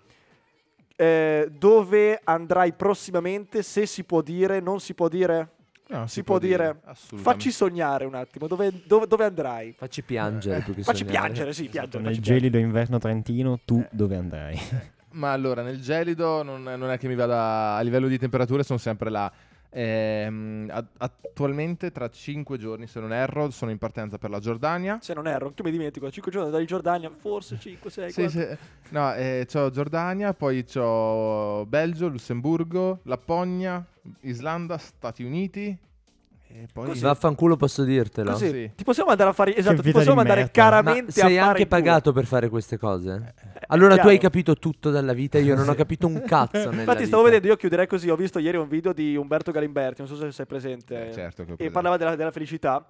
Eh, 0.95 1.51
dove 1.57 2.19
andrai 2.23 2.73
prossimamente? 2.73 3.63
Se 3.63 3.85
si 3.85 4.03
può 4.03 4.21
dire, 4.21 4.59
non 4.59 4.79
si 4.79 4.93
può 4.93 5.07
dire? 5.07 5.49
No, 5.87 6.07
Si, 6.07 6.23
può 6.23 6.39
dire. 6.39 6.79
Assolutamente. 6.85 7.23
Facci 7.29 7.51
sognare 7.51 8.05
un 8.05 8.15
attimo. 8.15 8.47
Dove, 8.47 8.71
dove- 8.85 9.07
dove 9.07 9.25
andrai? 9.25 9.73
Facci 9.77 10.03
piangere 10.03 10.61
più 10.61 10.73
che 10.73 10.83
Facci 10.83 10.99
sognare. 11.05 11.19
piangere, 11.19 11.53
sì, 11.53 11.67
piangere. 11.67 12.03
Nel 12.03 12.19
gelido 12.19 12.57
inverno 12.57 12.97
trentino, 12.97 13.59
tu 13.65 13.79
Eh. 13.79 13.87
dove 13.91 14.15
andrai? 14.15 14.57
Ma 15.13 15.33
allora, 15.33 15.61
nel 15.61 15.81
gelido 15.81 16.43
non, 16.43 16.63
non 16.63 16.89
è 16.89 16.97
che 16.97 17.09
mi 17.09 17.15
vada 17.15 17.75
a 17.75 17.81
livello 17.81 18.07
di 18.07 18.17
temperature, 18.17 18.63
sono 18.63 18.79
sempre 18.79 19.09
là. 19.09 19.29
Ehm, 19.73 20.67
at- 20.69 20.95
attualmente, 20.97 21.91
tra 21.91 22.09
5 22.09 22.57
giorni, 22.57 22.87
se 22.87 22.99
non 22.99 23.13
erro, 23.13 23.49
sono 23.51 23.71
in 23.71 23.77
partenza 23.77 24.17
per 24.17 24.29
la 24.29 24.39
Giordania. 24.39 24.99
Se 25.01 25.13
non 25.13 25.27
erro, 25.27 25.53
che 25.53 25.63
mi 25.63 25.71
dimentico, 25.71 26.11
5 26.11 26.29
giorni 26.31 26.51
dalla 26.51 26.63
Giordania, 26.65 27.09
forse 27.09 27.57
5, 27.57 27.89
6, 27.89 28.11
Sì, 28.11 28.29
sì. 28.29 28.47
No, 28.89 29.13
eh, 29.13 29.47
c'ho 29.51 29.69
Giordania, 29.69 30.33
poi 30.33 30.65
c'ho 30.65 31.65
Belgio, 31.67 32.07
Lussemburgo, 32.09 32.99
Lapponia, 33.03 33.83
Islanda, 34.21 34.77
Stati 34.77 35.23
Uniti. 35.23 35.77
E 36.53 36.67
poi 36.73 36.87
Così. 36.87 36.99
Vaffanculo 37.01 37.55
posso 37.55 37.85
dirtelo. 37.85 38.31
Così, 38.31 38.49
Sì. 38.49 38.71
ti 38.75 38.83
possiamo 38.83 39.09
andare 39.09 39.29
a 39.29 39.33
fare 39.33 39.55
esatto, 39.55 39.81
ti 39.81 39.91
possiamo 39.93 40.19
andare 40.19 40.41
merda. 40.41 40.61
Ma 40.61 40.69
caramente 40.69 41.11
a 41.11 41.13
sei 41.27 41.37
fare 41.37 41.49
anche 41.51 41.65
pagato 41.65 42.11
per 42.11 42.25
fare 42.25 42.49
queste 42.49 42.77
cose? 42.77 43.33
Allora 43.73 43.89
tu 43.91 43.95
chiaro. 43.95 44.09
hai 44.09 44.17
capito 44.19 44.55
tutto 44.55 44.89
dalla 44.89 45.13
vita, 45.13 45.37
io 45.37 45.55
non 45.55 45.67
ho 45.69 45.73
capito 45.73 46.05
un 46.05 46.21
cazzo 46.25 46.69
nella 46.69 46.81
Infatti 46.81 46.97
vita. 46.97 47.07
stavo 47.07 47.23
vedendo, 47.23 47.47
io 47.47 47.55
chiuderei 47.55 47.87
così, 47.87 48.09
ho 48.09 48.15
visto 48.17 48.37
ieri 48.39 48.57
un 48.57 48.67
video 48.67 48.91
di 48.91 49.15
Umberto 49.15 49.51
Galimberti, 49.51 50.01
non 50.01 50.09
so 50.09 50.17
se 50.17 50.31
sei 50.31 50.45
presente. 50.45 51.09
Eh, 51.09 51.13
certo 51.13 51.43
che 51.43 51.51
ho 51.51 51.53
e 51.53 51.55
presente. 51.55 51.71
parlava 51.71 51.97
della, 51.97 52.15
della 52.15 52.31
felicità. 52.31 52.85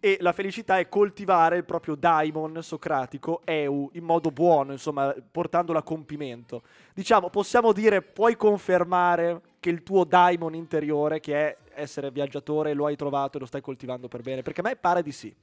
E 0.00 0.16
la 0.20 0.32
felicità 0.32 0.78
è 0.78 0.88
coltivare 0.88 1.56
il 1.56 1.64
proprio 1.64 1.96
daimon 1.96 2.62
socratico, 2.62 3.42
eu, 3.44 3.90
in 3.94 4.04
modo 4.04 4.30
buono, 4.30 4.70
insomma, 4.70 5.12
portandolo 5.30 5.78
a 5.78 5.82
compimento. 5.82 6.62
Diciamo, 6.94 7.30
possiamo 7.30 7.72
dire, 7.72 8.02
puoi 8.02 8.36
confermare 8.36 9.40
che 9.58 9.70
il 9.70 9.82
tuo 9.82 10.04
daimon 10.04 10.54
interiore, 10.54 11.18
che 11.18 11.34
è 11.34 11.56
essere 11.74 12.12
viaggiatore, 12.12 12.74
lo 12.74 12.86
hai 12.86 12.94
trovato 12.94 13.36
e 13.38 13.40
lo 13.40 13.46
stai 13.46 13.60
coltivando 13.60 14.06
per 14.06 14.22
bene? 14.22 14.42
Perché 14.42 14.60
a 14.60 14.64
me 14.64 14.76
pare 14.76 15.02
di 15.02 15.10
sì. 15.12 15.34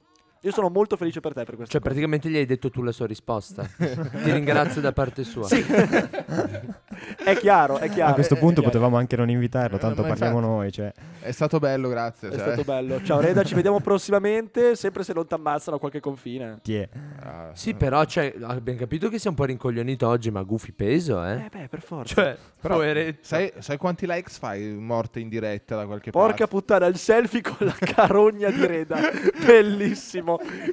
Io 0.42 0.52
sono 0.52 0.68
molto 0.68 0.96
felice 0.96 1.20
per 1.20 1.32
te 1.32 1.44
per 1.44 1.56
questo. 1.56 1.72
Cioè 1.72 1.80
praticamente 1.80 2.28
gli 2.28 2.36
hai 2.36 2.46
detto 2.46 2.70
tu 2.70 2.82
la 2.82 2.92
sua 2.92 3.06
risposta. 3.06 3.64
Ti 3.76 4.30
ringrazio 4.30 4.80
da 4.80 4.92
parte 4.92 5.24
sua. 5.24 5.48
È 5.48 7.36
chiaro, 7.36 7.78
è 7.78 7.88
chiaro. 7.90 8.12
A 8.12 8.14
questo 8.14 8.36
punto 8.36 8.62
potevamo 8.62 8.96
anche 8.96 9.16
non 9.16 9.28
invitarlo, 9.28 9.76
Eh, 9.76 9.80
tanto 9.80 10.02
ma 10.02 10.08
parliamo 10.08 10.36
infatti. 10.38 10.54
noi. 10.54 10.72
Cioè. 10.72 10.92
È 11.20 11.30
stato 11.32 11.58
bello, 11.58 11.88
grazie. 11.88 12.28
È 12.28 12.32
cioè. 12.32 12.40
stato 12.40 12.62
bello. 12.62 13.02
Ciao 13.02 13.20
Reda, 13.20 13.42
ci 13.42 13.54
vediamo 13.54 13.80
prossimamente, 13.80 14.76
sempre 14.76 15.02
se 15.02 15.12
non 15.12 15.26
ti 15.26 15.34
ammazzano 15.34 15.76
a 15.76 15.80
qualche 15.80 16.00
confine. 16.00 16.60
Ti 16.62 16.76
è. 16.76 16.88
Ah, 17.22 17.50
Sì, 17.54 17.74
però 17.74 18.04
cioè, 18.04 18.32
abbiamo 18.42 18.78
capito 18.78 19.08
che 19.08 19.18
sei 19.18 19.30
un 19.30 19.36
po' 19.36 19.44
rincoglionito 19.44 20.06
oggi, 20.06 20.30
ma 20.30 20.42
Goofy 20.42 20.72
peso, 20.72 21.24
eh? 21.24 21.32
Eh 21.44 21.48
beh, 21.50 21.68
per 21.68 21.80
forza. 21.80 22.14
Cioè, 22.14 22.36
Però, 22.60 22.74
poveretto. 22.74 23.18
sai, 23.22 23.52
sai 23.58 23.76
quanti 23.78 24.06
likes 24.06 24.38
fai 24.38 24.68
morte 24.74 25.18
in 25.20 25.28
diretta 25.28 25.74
da 25.76 25.86
qualche 25.86 26.10
Porca 26.10 26.28
parte? 26.28 26.46
puttana, 26.48 26.86
il 26.86 26.96
selfie 26.96 27.40
con 27.40 27.56
la 27.66 27.76
carogna 27.78 28.50
di 28.50 28.64
Reda. 28.64 28.96
Bellissimo. 29.44 30.25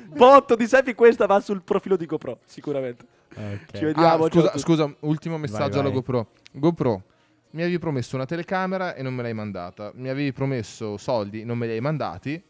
Botto 0.07 0.55
di 0.55 0.65
selfie, 0.67 0.95
questa 0.95 1.25
va 1.27 1.39
sul 1.39 1.61
profilo 1.61 1.95
di 1.95 2.05
GoPro, 2.05 2.39
sicuramente. 2.45 3.05
Ok. 3.35 3.77
Ci 3.77 3.85
vediamo. 3.85 4.25
Ah, 4.25 4.29
scusa, 4.29 4.57
scusa, 4.57 4.95
ultimo 5.01 5.37
messaggio 5.37 5.69
Vai, 5.69 5.79
alla 5.79 5.83
vai. 5.89 5.93
GoPro. 5.93 6.27
GoPro, 6.51 7.01
mi 7.51 7.61
avevi 7.61 7.77
promesso 7.79 8.15
una 8.15 8.25
telecamera 8.25 8.95
e 8.95 9.01
non 9.03 9.13
me 9.13 9.21
l'hai 9.23 9.33
mandata. 9.33 9.91
Mi 9.95 10.09
avevi 10.09 10.31
promesso 10.33 10.97
soldi, 10.97 11.43
non 11.43 11.57
me 11.57 11.67
li 11.67 11.73
hai 11.73 11.81
mandati. 11.81 12.41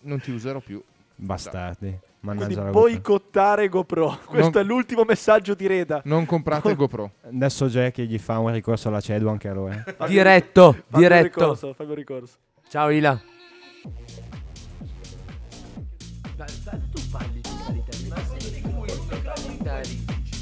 Non 0.00 0.20
ti 0.20 0.30
userò 0.30 0.60
più. 0.60 0.82
Bastardi. 1.14 1.78
Quindi 1.78 2.06
Mannaggia 2.20 2.62
la 2.64 2.70
GoPro. 2.70 2.80
boicottare 2.80 3.68
GoPro. 3.68 4.18
Questo 4.26 4.58
è 4.58 4.62
l'ultimo 4.64 5.04
messaggio 5.04 5.54
di 5.54 5.66
Reda. 5.66 6.02
Non 6.04 6.26
comprate 6.26 6.74
GoPro. 6.74 7.12
Adesso 7.22 7.66
Jack 7.68 8.00
gli 8.02 8.18
fa 8.18 8.38
un 8.38 8.52
ricorso 8.52 8.88
alla 8.88 9.00
CEDU 9.00 9.28
anche 9.28 9.48
a 9.48 9.54
lui. 9.54 9.70
eh. 9.70 10.06
Diretto, 10.06 10.72
Fammi 10.72 10.82
un 10.90 11.00
diretto. 11.00 11.22
ricorso, 11.40 11.72
fammi 11.74 11.90
un 11.90 11.96
ricorso. 11.96 12.36
Ciao 12.68 12.90
Ila. 12.90 13.18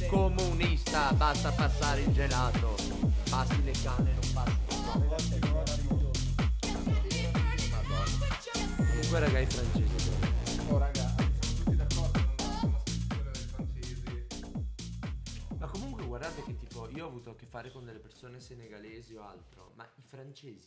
Comunista, 0.08 1.12
basta 1.12 1.50
passare 1.50 2.02
il 2.02 2.12
gelato. 2.12 2.76
Passi 3.28 3.62
le 3.64 3.72
canne, 3.82 4.12
non 4.12 4.32
passi 4.32 4.56
Comunque 8.76 9.18
raga 9.18 9.38
i 9.40 9.46
francesi. 9.46 10.10
Oh, 10.68 10.78
raga, 10.78 11.14
tutti 11.56 11.76
d'accordo? 11.76 12.20
Non 12.38 13.58
Ma 15.58 15.66
comunque 15.66 16.04
guardate 16.04 16.42
che 16.44 16.56
tipo 16.56 16.88
io 16.90 17.04
ho 17.04 17.08
avuto 17.08 17.30
a 17.30 17.34
che 17.34 17.46
fare 17.46 17.72
con 17.72 17.84
delle 17.84 17.98
persone 17.98 18.38
senegalesi 18.40 19.14
o 19.16 19.24
altro, 19.24 19.72
ma 19.74 19.84
i 19.96 20.02
francesi 20.02 20.54